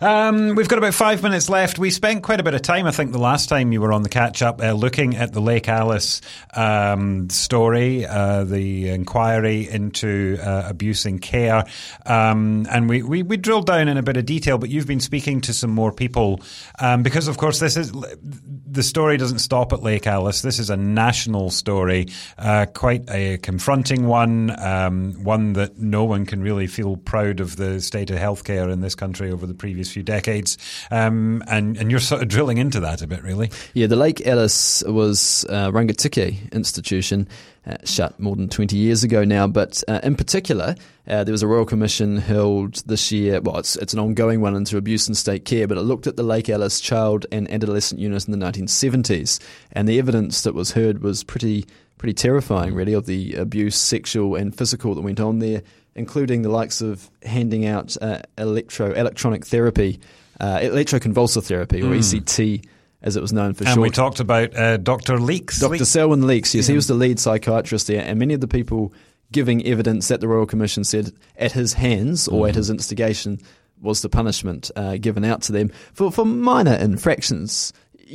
Um, 0.02 0.56
we've 0.56 0.68
got 0.68 0.80
about 0.80 0.94
five 0.94 1.24
minutes 1.24 1.48
left. 1.48 1.80
We 1.80 1.90
spent 1.90 2.24
quite 2.24 2.42
a 2.42 2.44
bit 2.44 2.56
of 2.56 2.62
time, 2.62 2.86
I 2.86 2.92
think, 2.92 3.14
the 3.14 3.20
last 3.20 3.48
time 3.48 3.72
you 3.72 3.80
were 3.80 3.94
on 3.94 4.04
the 4.04 4.10
catch 4.10 4.42
up, 4.42 4.62
uh, 4.62 4.74
looking 4.74 5.16
at 5.16 5.32
the 5.32 5.40
Lake 5.40 5.70
Alice 5.70 6.20
um, 6.54 7.30
story, 7.30 8.06
uh, 8.06 8.44
the 8.44 8.90
inquiry 8.90 9.70
into 9.70 10.40
uh, 10.44 10.66
abuse 10.68 11.06
in 11.06 11.20
care, 11.20 11.64
um, 12.06 12.68
and 12.70 12.90
we, 12.90 13.02
we 13.02 13.24
we 13.24 13.38
drilled 13.38 13.66
down 13.66 13.88
in 13.88 13.96
a 13.96 14.04
bit 14.04 14.18
of 14.18 14.26
detail. 14.26 14.58
But 14.58 14.70
you've 14.70 14.88
been 14.88 15.00
speaking 15.00 15.40
to 15.42 15.54
some 15.54 15.72
more 15.72 15.94
people 15.94 16.42
um, 16.80 17.02
because, 17.02 17.30
of 17.30 17.38
course, 17.38 17.60
this 17.60 17.78
is 17.78 17.94
the 17.94 18.84
story 18.84 19.16
doesn't 19.16 19.40
stop 19.40 19.72
at 19.72 19.82
Lake 19.82 20.06
Alice. 20.06 20.42
This 20.42 20.60
is 20.60 20.70
a 20.70 20.78
national 20.78 21.50
story, 21.50 22.08
uh, 22.38 22.66
quite 22.74 23.10
a 23.10 23.38
confronting 23.38 24.06
one, 24.06 24.54
um, 24.60 25.14
one 25.24 25.54
that 25.54 25.78
no 25.78 26.04
one 26.04 26.26
can 26.26 26.42
really 26.42 26.68
feel 26.68 26.98
proud 26.98 27.21
of 27.30 27.56
the 27.56 27.80
state 27.80 28.10
of 28.10 28.18
healthcare 28.18 28.72
in 28.72 28.82
this 28.82 28.96
country 28.96 29.32
over 29.32 29.46
the 29.46 29.54
previous 29.54 29.92
few 29.92 30.04
decades. 30.04 30.58
Um, 30.90 31.44
and, 31.48 31.78
and 31.78 31.92
you're 31.92 32.00
sort 32.00 32.22
of 32.22 32.28
drilling 32.28 32.58
into 32.58 32.80
that 32.82 33.02
a 33.02 33.08
bit, 33.08 33.24
really. 33.24 33.52
Yeah, 33.74 33.88
the 33.88 33.96
Lake 33.96 34.26
Alice 34.26 34.84
was 34.86 35.46
a 35.50 35.72
Rangitikei 35.72 36.52
institution, 36.52 37.28
uh, 37.66 37.78
shut 37.86 38.20
more 38.20 38.36
than 38.36 38.50
20 38.50 38.76
years 38.76 39.04
ago 39.04 39.24
now. 39.24 39.48
But 39.48 39.84
uh, 39.88 40.00
in 40.04 40.16
particular, 40.16 40.76
uh, 41.08 41.24
there 41.24 41.32
was 41.32 41.44
a 41.44 41.48
Royal 41.48 41.66
Commission 41.66 42.18
held 42.18 42.76
this 42.86 43.12
year. 43.12 43.42
Well, 43.42 43.58
it's, 43.58 43.76
it's 43.76 43.94
an 43.94 44.00
ongoing 44.00 44.42
one 44.42 44.56
into 44.56 44.78
abuse 44.78 45.08
and 45.08 45.16
state 45.16 45.46
care, 45.46 45.68
but 45.68 45.78
it 45.78 45.82
looked 45.82 46.08
at 46.08 46.16
the 46.16 46.24
Lake 46.24 46.50
Alice 46.50 46.80
child 46.80 47.26
and 47.32 47.52
adolescent 47.52 48.00
unit 48.00 48.28
in 48.28 48.38
the 48.38 48.46
1970s. 48.46 49.40
And 49.72 49.88
the 49.88 50.00
evidence 50.00 50.42
that 50.42 50.54
was 50.54 50.72
heard 50.72 51.02
was 51.02 51.24
pretty, 51.24 51.66
pretty 52.02 52.14
terrifying, 52.16 52.74
really, 52.74 52.94
of 52.94 53.06
the 53.06 53.36
abuse, 53.36 53.76
sexual 53.76 54.34
and 54.36 54.58
physical, 54.58 54.96
that 54.96 55.02
went 55.02 55.20
on 55.20 55.38
there, 55.38 55.62
including 55.94 56.42
the 56.42 56.50
likes 56.50 56.82
of 56.82 57.12
handing 57.22 57.68
out 57.68 57.96
uh, 58.02 58.20
electro 58.40 58.92
electronic 58.94 59.46
therapy, 59.46 60.00
uh, 60.40 60.58
electroconvulsive 60.58 61.44
therapy, 61.44 61.80
or 61.84 61.92
ECT 61.92 62.66
as 63.04 63.16
it 63.16 63.22
was 63.22 63.32
known 63.32 63.54
for 63.54 63.66
And 63.66 63.76
short. 63.76 63.84
we 63.84 63.90
talked 63.92 64.20
about 64.20 64.56
uh, 64.58 64.78
Dr. 64.78 65.20
Leeks. 65.20 65.60
Dr. 65.60 65.86
Selwyn 65.86 66.26
Leeks, 66.26 66.56
yes, 66.56 66.66
he 66.66 66.74
was 66.76 66.88
the 66.88 66.96
lead 66.96 67.20
psychiatrist 67.20 67.86
there, 67.86 68.04
and 68.04 68.18
many 68.18 68.34
of 68.34 68.42
the 68.42 68.48
people 68.48 68.92
giving 69.32 69.64
evidence 69.68 70.08
that 70.08 70.22
the 70.22 70.28
Royal 70.28 70.48
Commission 70.48 70.84
said 70.84 71.12
at 71.38 71.52
his 71.52 71.74
hands 71.74 72.28
or 72.28 72.48
at 72.48 72.56
his 72.56 72.72
instigation 72.72 73.40
was 73.80 74.02
the 74.02 74.10
punishment 74.10 74.72
uh, 74.76 74.98
given 74.98 75.24
out 75.24 75.44
to 75.44 75.52
them 75.52 75.70
for, 75.94 76.12
for 76.12 76.26
minor 76.26 76.74
infractions. 76.74 77.74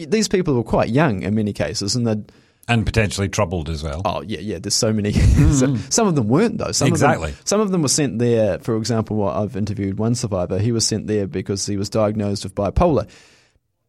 These 0.08 0.26
people 0.26 0.54
were 0.54 0.64
quite 0.64 0.88
young 0.88 1.22
in 1.22 1.36
many 1.36 1.52
cases, 1.52 1.94
and 1.94 2.04
they'd 2.04 2.32
And 2.68 2.84
potentially 2.84 3.28
troubled 3.28 3.70
as 3.70 3.82
well. 3.84 4.02
Oh 4.04 4.22
yeah, 4.22 4.40
yeah. 4.40 4.58
There's 4.58 4.74
so 4.74 4.92
many. 4.92 5.12
Mm. 5.46 5.92
some 5.92 6.08
of 6.08 6.16
them 6.16 6.28
weren't 6.28 6.58
though. 6.58 6.72
Some 6.72 6.88
exactly. 6.88 7.30
Of 7.30 7.36
them, 7.36 7.46
some 7.46 7.60
of 7.60 7.70
them 7.70 7.82
were 7.82 7.88
sent 7.88 8.18
there. 8.18 8.58
For 8.58 8.76
example, 8.76 9.22
I've 9.26 9.56
interviewed 9.56 9.98
one 9.98 10.14
survivor. 10.14 10.58
He 10.58 10.72
was 10.72 10.84
sent 10.84 11.06
there 11.06 11.26
because 11.26 11.64
he 11.66 11.76
was 11.76 11.88
diagnosed 11.88 12.42
with 12.44 12.54
bipolar. 12.54 13.08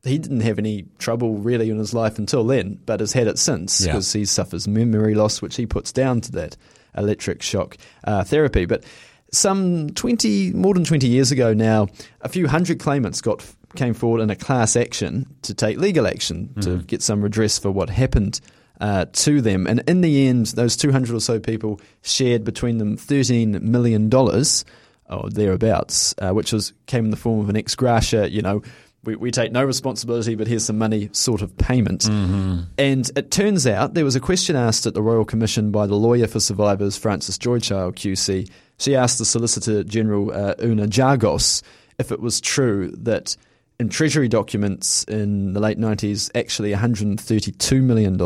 He 0.03 0.17
didn't 0.17 0.41
have 0.41 0.59
any 0.59 0.85
trouble 0.99 1.37
really 1.37 1.69
in 1.69 1.77
his 1.77 1.93
life 1.93 2.19
until 2.19 2.45
then, 2.45 2.79
but 2.85 2.99
has 2.99 3.13
had 3.13 3.27
it 3.27 3.39
since 3.39 3.83
because 3.85 4.13
yeah. 4.13 4.19
he 4.19 4.25
suffers 4.25 4.67
memory 4.67 5.15
loss, 5.15 5.41
which 5.41 5.55
he 5.55 5.65
puts 5.65 5.91
down 5.91 6.21
to 6.21 6.31
that 6.33 6.55
electric 6.95 7.41
shock 7.41 7.77
uh, 8.03 8.23
therapy. 8.23 8.65
But 8.65 8.83
some 9.31 9.89
20, 9.91 10.53
more 10.53 10.73
than 10.73 10.83
20 10.83 11.07
years 11.07 11.31
ago 11.31 11.53
now, 11.53 11.87
a 12.21 12.29
few 12.29 12.47
hundred 12.47 12.79
claimants 12.79 13.21
got 13.21 13.43
came 13.75 13.93
forward 13.93 14.21
in 14.21 14.29
a 14.29 14.35
class 14.35 14.75
action 14.75 15.27
to 15.41 15.53
take 15.53 15.77
legal 15.77 16.07
action 16.07 16.49
mm-hmm. 16.49 16.61
to 16.61 16.83
get 16.83 17.01
some 17.01 17.21
redress 17.21 17.59
for 17.59 17.69
what 17.69 17.89
happened 17.89 18.39
uh, 18.79 19.05
to 19.11 19.41
them. 19.41 19.67
And 19.67 19.83
in 19.87 20.01
the 20.01 20.27
end, 20.27 20.47
those 20.47 20.75
200 20.77 21.15
or 21.15 21.19
so 21.19 21.39
people 21.39 21.79
shared 22.01 22.43
between 22.43 22.77
them 22.77 22.97
$13 22.97 23.61
million 23.61 24.13
or 24.13 25.29
thereabouts, 25.29 26.13
uh, 26.19 26.31
which 26.31 26.51
was 26.51 26.73
came 26.85 27.05
in 27.05 27.11
the 27.11 27.17
form 27.17 27.39
of 27.39 27.49
an 27.49 27.57
ex 27.57 27.75
gratia, 27.75 28.29
you 28.29 28.41
know, 28.41 28.61
we, 29.03 29.15
we 29.15 29.31
take 29.31 29.51
no 29.51 29.63
responsibility, 29.63 30.35
but 30.35 30.47
here's 30.47 30.65
some 30.65 30.77
money 30.77 31.09
sort 31.13 31.41
of 31.41 31.57
payment. 31.57 32.01
Mm-hmm. 32.01 32.63
And 32.77 33.09
it 33.15 33.31
turns 33.31 33.65
out 33.65 33.93
there 33.93 34.03
was 34.03 34.15
a 34.17 34.19
question 34.19 34.55
asked 34.55 34.85
at 34.85 34.93
the 34.93 35.01
Royal 35.01 35.23
Commission 35.23 35.71
by 35.71 35.87
the 35.87 35.95
lawyer 35.95 36.27
for 36.27 36.41
survivors, 36.41 36.97
Frances 36.97 37.37
Joychild 37.37 37.95
QC. 37.95 38.49
She 38.79 38.95
asked 38.95 39.17
the 39.17 39.25
Solicitor 39.25 39.83
General, 39.83 40.31
uh, 40.31 40.55
Una 40.61 40.87
Jagose, 40.87 41.63
if 41.97 42.11
it 42.11 42.19
was 42.19 42.41
true 42.41 42.91
that 42.97 43.37
in 43.79 43.89
Treasury 43.89 44.27
documents 44.27 45.03
in 45.03 45.53
the 45.53 45.59
late 45.59 45.77
90s, 45.77 46.31
actually 46.33 46.71
$132 46.73 47.81
million 47.81 48.17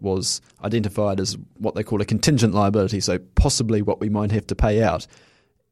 was 0.00 0.40
identified 0.62 1.18
as 1.18 1.36
what 1.58 1.74
they 1.74 1.82
call 1.82 2.00
a 2.00 2.04
contingent 2.04 2.54
liability, 2.54 3.00
so 3.00 3.18
possibly 3.34 3.82
what 3.82 4.00
we 4.00 4.08
might 4.08 4.30
have 4.30 4.46
to 4.46 4.54
pay 4.54 4.82
out. 4.82 5.06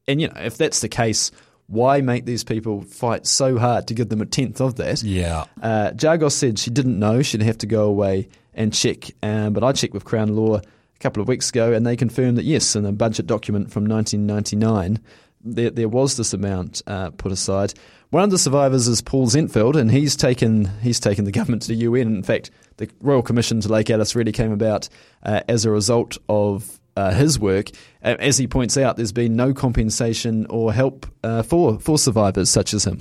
And, 0.08 0.20
you 0.20 0.28
know, 0.28 0.40
if 0.40 0.56
that's 0.56 0.80
the 0.80 0.88
case, 0.88 1.30
why 1.68 2.00
make 2.00 2.24
these 2.24 2.42
people 2.42 2.82
fight 2.82 3.24
so 3.24 3.56
hard 3.56 3.86
to 3.86 3.94
give 3.94 4.08
them 4.08 4.20
a 4.20 4.26
tenth 4.26 4.60
of 4.60 4.74
that? 4.76 5.04
Yeah. 5.04 5.44
Uh, 5.62 5.92
Jagose 5.92 6.32
said 6.32 6.58
she 6.58 6.70
didn't 6.70 6.98
know. 6.98 7.22
She'd 7.22 7.42
have 7.42 7.58
to 7.58 7.66
go 7.66 7.84
away 7.84 8.28
and 8.52 8.74
check. 8.74 9.12
Um, 9.22 9.52
but 9.52 9.62
I 9.62 9.70
checked 9.70 9.94
with 9.94 10.04
Crown 10.04 10.34
Law 10.34 10.56
a 10.56 10.62
couple 10.98 11.22
of 11.22 11.28
weeks 11.28 11.50
ago, 11.50 11.72
and 11.72 11.86
they 11.86 11.94
confirmed 11.94 12.36
that 12.38 12.44
yes, 12.44 12.74
in 12.74 12.84
a 12.84 12.90
budget 12.90 13.28
document 13.28 13.70
from 13.70 13.86
1999, 13.86 14.98
there, 15.42 15.70
there 15.70 15.88
was 15.88 16.16
this 16.16 16.32
amount 16.32 16.82
uh, 16.86 17.10
put 17.10 17.32
aside. 17.32 17.74
One 18.10 18.24
of 18.24 18.30
the 18.30 18.38
survivors 18.38 18.88
is 18.88 19.00
Paul 19.00 19.28
Zentveld, 19.28 19.76
and 19.76 19.90
he's 19.90 20.16
taken 20.16 20.66
he's 20.80 21.00
taken 21.00 21.24
the 21.24 21.32
government 21.32 21.62
to 21.62 21.68
the 21.68 21.76
UN. 21.76 22.08
In 22.08 22.22
fact, 22.22 22.50
the 22.76 22.90
Royal 23.00 23.22
Commission 23.22 23.60
to 23.60 23.68
Lake 23.68 23.90
Alice 23.90 24.16
really 24.16 24.32
came 24.32 24.52
about 24.52 24.88
uh, 25.22 25.42
as 25.48 25.64
a 25.64 25.70
result 25.70 26.18
of 26.28 26.80
uh, 26.96 27.12
his 27.12 27.38
work. 27.38 27.70
As 28.02 28.38
he 28.38 28.46
points 28.46 28.76
out, 28.76 28.96
there's 28.96 29.12
been 29.12 29.36
no 29.36 29.54
compensation 29.54 30.46
or 30.46 30.72
help 30.72 31.06
uh, 31.22 31.42
for 31.42 31.78
for 31.78 31.98
survivors 31.98 32.50
such 32.50 32.74
as 32.74 32.84
him. 32.84 33.00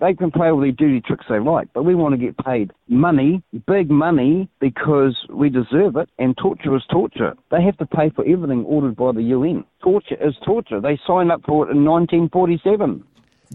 They 0.00 0.14
can 0.14 0.30
play 0.30 0.50
all 0.50 0.60
their 0.60 0.72
dirty 0.72 1.00
tricks 1.00 1.26
they 1.28 1.40
like, 1.40 1.68
but 1.72 1.84
we 1.84 1.94
want 1.94 2.12
to 2.12 2.18
get 2.18 2.36
paid 2.38 2.72
money, 2.88 3.42
big 3.66 3.90
money, 3.90 4.48
because 4.60 5.16
we 5.28 5.50
deserve 5.50 5.96
it, 5.96 6.08
and 6.18 6.36
torture 6.36 6.76
is 6.76 6.82
torture. 6.90 7.34
They 7.50 7.62
have 7.62 7.76
to 7.78 7.86
pay 7.86 8.10
for 8.10 8.24
everything 8.26 8.64
ordered 8.64 8.96
by 8.96 9.12
the 9.12 9.22
UN. 9.22 9.64
Torture 9.82 10.16
is 10.20 10.34
torture. 10.44 10.80
They 10.80 10.98
signed 11.06 11.32
up 11.32 11.42
for 11.44 11.68
it 11.68 11.72
in 11.72 11.84
1947 11.84 13.04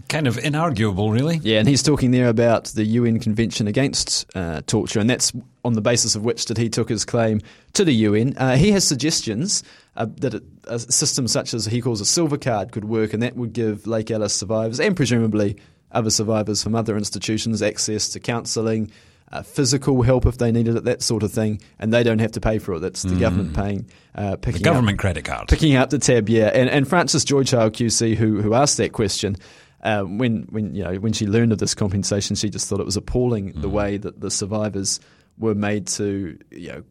kind 0.08 0.26
of 0.26 0.36
inarguable, 0.36 1.12
really. 1.12 1.40
Yeah, 1.42 1.58
and 1.60 1.68
he's 1.68 1.82
talking 1.82 2.10
there 2.10 2.28
about 2.28 2.66
the 2.66 2.84
UN 2.84 3.20
Convention 3.20 3.66
Against 3.66 4.26
uh, 4.36 4.62
Torture, 4.66 5.00
and 5.00 5.08
that's 5.08 5.32
on 5.64 5.74
the 5.74 5.80
basis 5.80 6.14
of 6.14 6.24
which 6.24 6.46
that 6.46 6.56
he 6.56 6.68
took 6.68 6.88
his 6.88 7.04
claim 7.04 7.40
to 7.74 7.84
the 7.84 7.94
UN. 7.94 8.36
Uh, 8.36 8.56
he 8.56 8.70
has 8.72 8.86
suggestions 8.86 9.62
uh, 9.96 10.06
that 10.18 10.34
a, 10.34 10.42
a, 10.66 10.78
system 10.78 11.28
such 11.28 11.54
as 11.54 11.66
he 11.66 11.80
calls 11.80 12.00
a 12.00 12.04
silver 12.04 12.36
card 12.36 12.72
could 12.72 12.84
work, 12.84 13.12
and 13.14 13.22
that 13.22 13.36
would 13.36 13.52
give 13.52 13.86
Lake 13.86 14.10
Alice 14.10 14.34
survivors 14.34 14.80
and 14.80 14.96
presumably 14.96 15.56
other 15.94 16.10
survivors 16.10 16.62
from 16.62 16.74
other 16.74 16.96
institutions 16.96 17.62
access 17.62 18.08
to 18.10 18.20
counselling. 18.20 18.90
Uh, 19.32 19.42
physical 19.42 20.02
help 20.02 20.26
if 20.26 20.38
they 20.38 20.52
needed 20.52 20.76
it, 20.76 20.84
that 20.84 21.02
sort 21.02 21.22
of 21.22 21.32
thing, 21.32 21.60
and 21.80 21.92
they 21.92 22.02
don't 22.02 22.20
have 22.20 22.30
to 22.30 22.40
pay 22.40 22.58
for 22.58 22.74
it. 22.74 22.80
That's 22.80 23.02
the 23.02 23.14
mm. 23.14 23.20
government 23.20 23.56
paying, 23.56 23.90
uh, 24.14 24.36
picking 24.36 24.60
the 24.60 24.64
government 24.64 24.96
up, 24.96 25.00
credit 25.00 25.24
card, 25.24 25.48
picking 25.48 25.74
up 25.74 25.90
the 25.90 25.98
tab. 25.98 26.28
Yeah, 26.28 26.50
and 26.54 26.68
and 26.68 26.86
Frances 26.86 27.24
Joychild 27.24 27.72
QC, 27.72 28.14
who 28.14 28.42
who 28.42 28.54
asked 28.54 28.76
that 28.76 28.92
question, 28.92 29.36
uh, 29.82 30.02
when 30.02 30.46
when 30.50 30.74
you 30.74 30.84
know 30.84 30.94
when 30.96 31.12
she 31.12 31.26
learned 31.26 31.52
of 31.52 31.58
this 31.58 31.74
compensation, 31.74 32.36
she 32.36 32.48
just 32.48 32.68
thought 32.68 32.80
it 32.80 32.86
was 32.86 32.96
appalling 32.96 33.54
mm. 33.54 33.62
the 33.62 33.68
way 33.68 33.96
that 33.96 34.20
the 34.20 34.30
survivors 34.30 35.00
were 35.38 35.54
made 35.54 35.86
to 35.88 36.38
you 36.50 36.68
know 36.68 36.84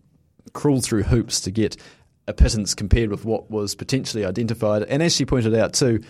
crawl 0.54 0.82
through 0.82 1.04
hoops 1.04 1.40
to 1.42 1.52
get 1.52 1.78
a 2.28 2.34
pittance 2.34 2.74
compared 2.74 3.10
with 3.10 3.26
what 3.26 3.50
was 3.52 3.76
potentially 3.76 4.26
identified. 4.26 4.84
And 4.84 5.04
as 5.04 5.16
she 5.16 5.26
pointed 5.26 5.56
out 5.56 5.74
too, 5.74 6.02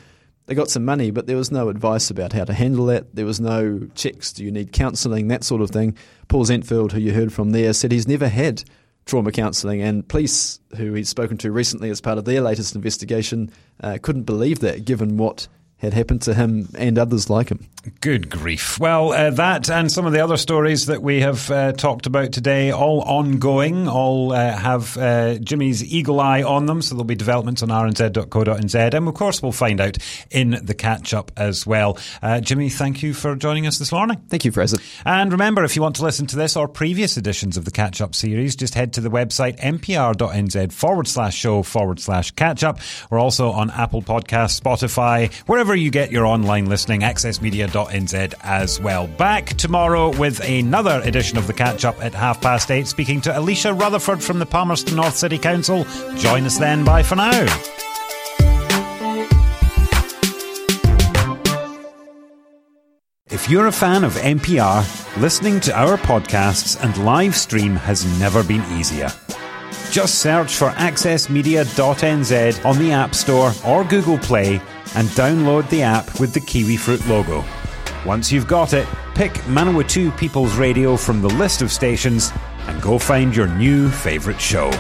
they 0.45 0.55
got 0.55 0.69
some 0.69 0.83
money, 0.83 1.11
but 1.11 1.27
there 1.27 1.37
was 1.37 1.51
no 1.51 1.69
advice 1.69 2.09
about 2.09 2.33
how 2.33 2.43
to 2.43 2.53
handle 2.53 2.87
that. 2.87 3.15
There 3.15 3.25
was 3.25 3.39
no 3.39 3.87
checks. 3.95 4.33
Do 4.33 4.43
you 4.43 4.51
need 4.51 4.71
counselling? 4.71 5.29
That 5.29 5.43
sort 5.43 5.61
of 5.61 5.71
thing. 5.71 5.97
Paul 6.27 6.45
Zentveld, 6.45 6.91
who 6.91 6.99
you 6.99 7.13
heard 7.13 7.31
from 7.31 7.51
there, 7.51 7.73
said 7.73 7.91
he's 7.91 8.07
never 8.07 8.27
had 8.27 8.63
trauma 9.05 9.31
counselling, 9.31 9.81
and 9.81 10.07
police, 10.07 10.59
who 10.77 10.93
he's 10.93 11.09
spoken 11.09 11.37
to 11.37 11.51
recently 11.51 11.89
as 11.89 12.01
part 12.01 12.17
of 12.17 12.25
their 12.25 12.41
latest 12.41 12.75
investigation, 12.75 13.51
uh, 13.81 13.97
couldn't 14.01 14.23
believe 14.23 14.59
that, 14.59 14.85
given 14.85 15.17
what 15.17 15.47
had 15.83 15.93
happened 15.93 16.21
to 16.23 16.33
him 16.33 16.69
and 16.77 16.97
others 16.97 17.29
like 17.29 17.49
him. 17.49 17.67
Good 17.99 18.29
grief. 18.29 18.79
Well, 18.79 19.11
uh, 19.11 19.31
that 19.31 19.69
and 19.69 19.91
some 19.91 20.05
of 20.05 20.13
the 20.13 20.21
other 20.21 20.37
stories 20.37 20.85
that 20.85 21.01
we 21.01 21.19
have 21.19 21.51
uh, 21.51 21.73
talked 21.73 22.05
about 22.05 22.31
today, 22.31 22.71
all 22.71 23.01
ongoing, 23.01 23.89
all 23.89 24.31
uh, 24.31 24.55
have 24.55 24.95
uh, 24.95 25.37
Jimmy's 25.39 25.83
eagle 25.83 26.21
eye 26.21 26.43
on 26.43 26.65
them. 26.65 26.81
So 26.81 26.95
there'll 26.95 27.03
be 27.03 27.15
developments 27.15 27.61
on 27.61 27.67
rnz.co.nz. 27.67 28.93
And 28.93 29.07
of 29.07 29.13
course, 29.15 29.43
we'll 29.43 29.51
find 29.51 29.81
out 29.81 29.97
in 30.31 30.61
the 30.63 30.73
catch 30.73 31.13
up 31.13 31.33
as 31.35 31.67
well. 31.67 31.97
Uh, 32.21 32.39
Jimmy, 32.39 32.69
thank 32.69 33.03
you 33.03 33.13
for 33.13 33.35
joining 33.35 33.67
us 33.67 33.79
this 33.79 33.91
morning. 33.91 34.15
Thank 34.29 34.45
you, 34.45 34.53
Fraser. 34.53 34.77
And 35.03 35.33
remember, 35.33 35.65
if 35.65 35.75
you 35.75 35.81
want 35.81 35.97
to 35.97 36.03
listen 36.03 36.25
to 36.27 36.37
this 36.37 36.55
or 36.55 36.69
previous 36.69 37.17
editions 37.17 37.57
of 37.57 37.65
the 37.65 37.71
catch 37.71 37.99
up 37.99 38.15
series, 38.15 38.55
just 38.55 38.75
head 38.75 38.93
to 38.93 39.01
the 39.01 39.09
website 39.09 39.59
mpr.nz 39.59 40.71
forward 40.71 41.07
slash 41.09 41.35
show 41.35 41.63
forward 41.63 41.99
slash 41.99 42.31
catch 42.31 42.63
up. 42.63 42.79
We're 43.09 43.19
also 43.19 43.51
on 43.51 43.71
Apple 43.71 44.01
Podcasts, 44.01 44.61
Spotify, 44.61 45.33
wherever 45.47 45.72
you 45.75 45.91
get 45.91 46.11
your 46.11 46.25
online 46.25 46.65
listening, 46.65 47.01
accessmedia.nz 47.01 48.33
as 48.41 48.79
well. 48.79 49.07
Back 49.07 49.47
tomorrow 49.57 50.17
with 50.17 50.39
another 50.41 51.01
edition 51.03 51.37
of 51.37 51.47
the 51.47 51.53
catch 51.53 51.85
up 51.85 52.03
at 52.03 52.13
half 52.13 52.41
past 52.41 52.71
eight, 52.71 52.87
speaking 52.87 53.21
to 53.21 53.37
Alicia 53.37 53.73
Rutherford 53.73 54.23
from 54.23 54.39
the 54.39 54.45
Palmerston 54.45 54.95
North 54.95 55.15
City 55.15 55.37
Council. 55.37 55.85
Join 56.15 56.45
us 56.45 56.57
then. 56.57 56.83
Bye 56.83 57.03
for 57.03 57.15
now. 57.15 57.45
If 63.29 63.49
you're 63.49 63.67
a 63.67 63.71
fan 63.71 64.03
of 64.03 64.13
MPR, 64.13 65.19
listening 65.19 65.59
to 65.61 65.77
our 65.77 65.97
podcasts 65.97 66.81
and 66.83 67.03
live 67.03 67.35
stream 67.35 67.75
has 67.75 68.05
never 68.19 68.43
been 68.43 68.63
easier. 68.79 69.09
Just 69.93 70.23
search 70.23 70.55
for 70.55 70.69
accessmedia.nz 70.69 72.65
on 72.65 72.79
the 72.79 72.91
App 72.91 73.13
Store 73.13 73.51
or 73.63 73.83
Google 73.83 74.17
Play 74.17 74.55
and 74.95 75.07
download 75.09 75.69
the 75.69 75.83
app 75.83 76.19
with 76.19 76.33
the 76.33 76.39
kiwi 76.39 76.77
fruit 76.77 77.05
logo. 77.05 77.45
Once 78.03 78.31
you've 78.31 78.47
got 78.47 78.73
it, 78.73 78.87
pick 79.13 79.33
Manawatu 79.45 80.17
People's 80.17 80.55
Radio 80.55 80.97
from 80.97 81.21
the 81.21 81.27
list 81.27 81.61
of 81.61 81.71
stations 81.71 82.31
and 82.65 82.81
go 82.81 82.97
find 82.97 83.35
your 83.35 83.45
new 83.45 83.87
favourite 83.87 84.41
show. 84.41 84.71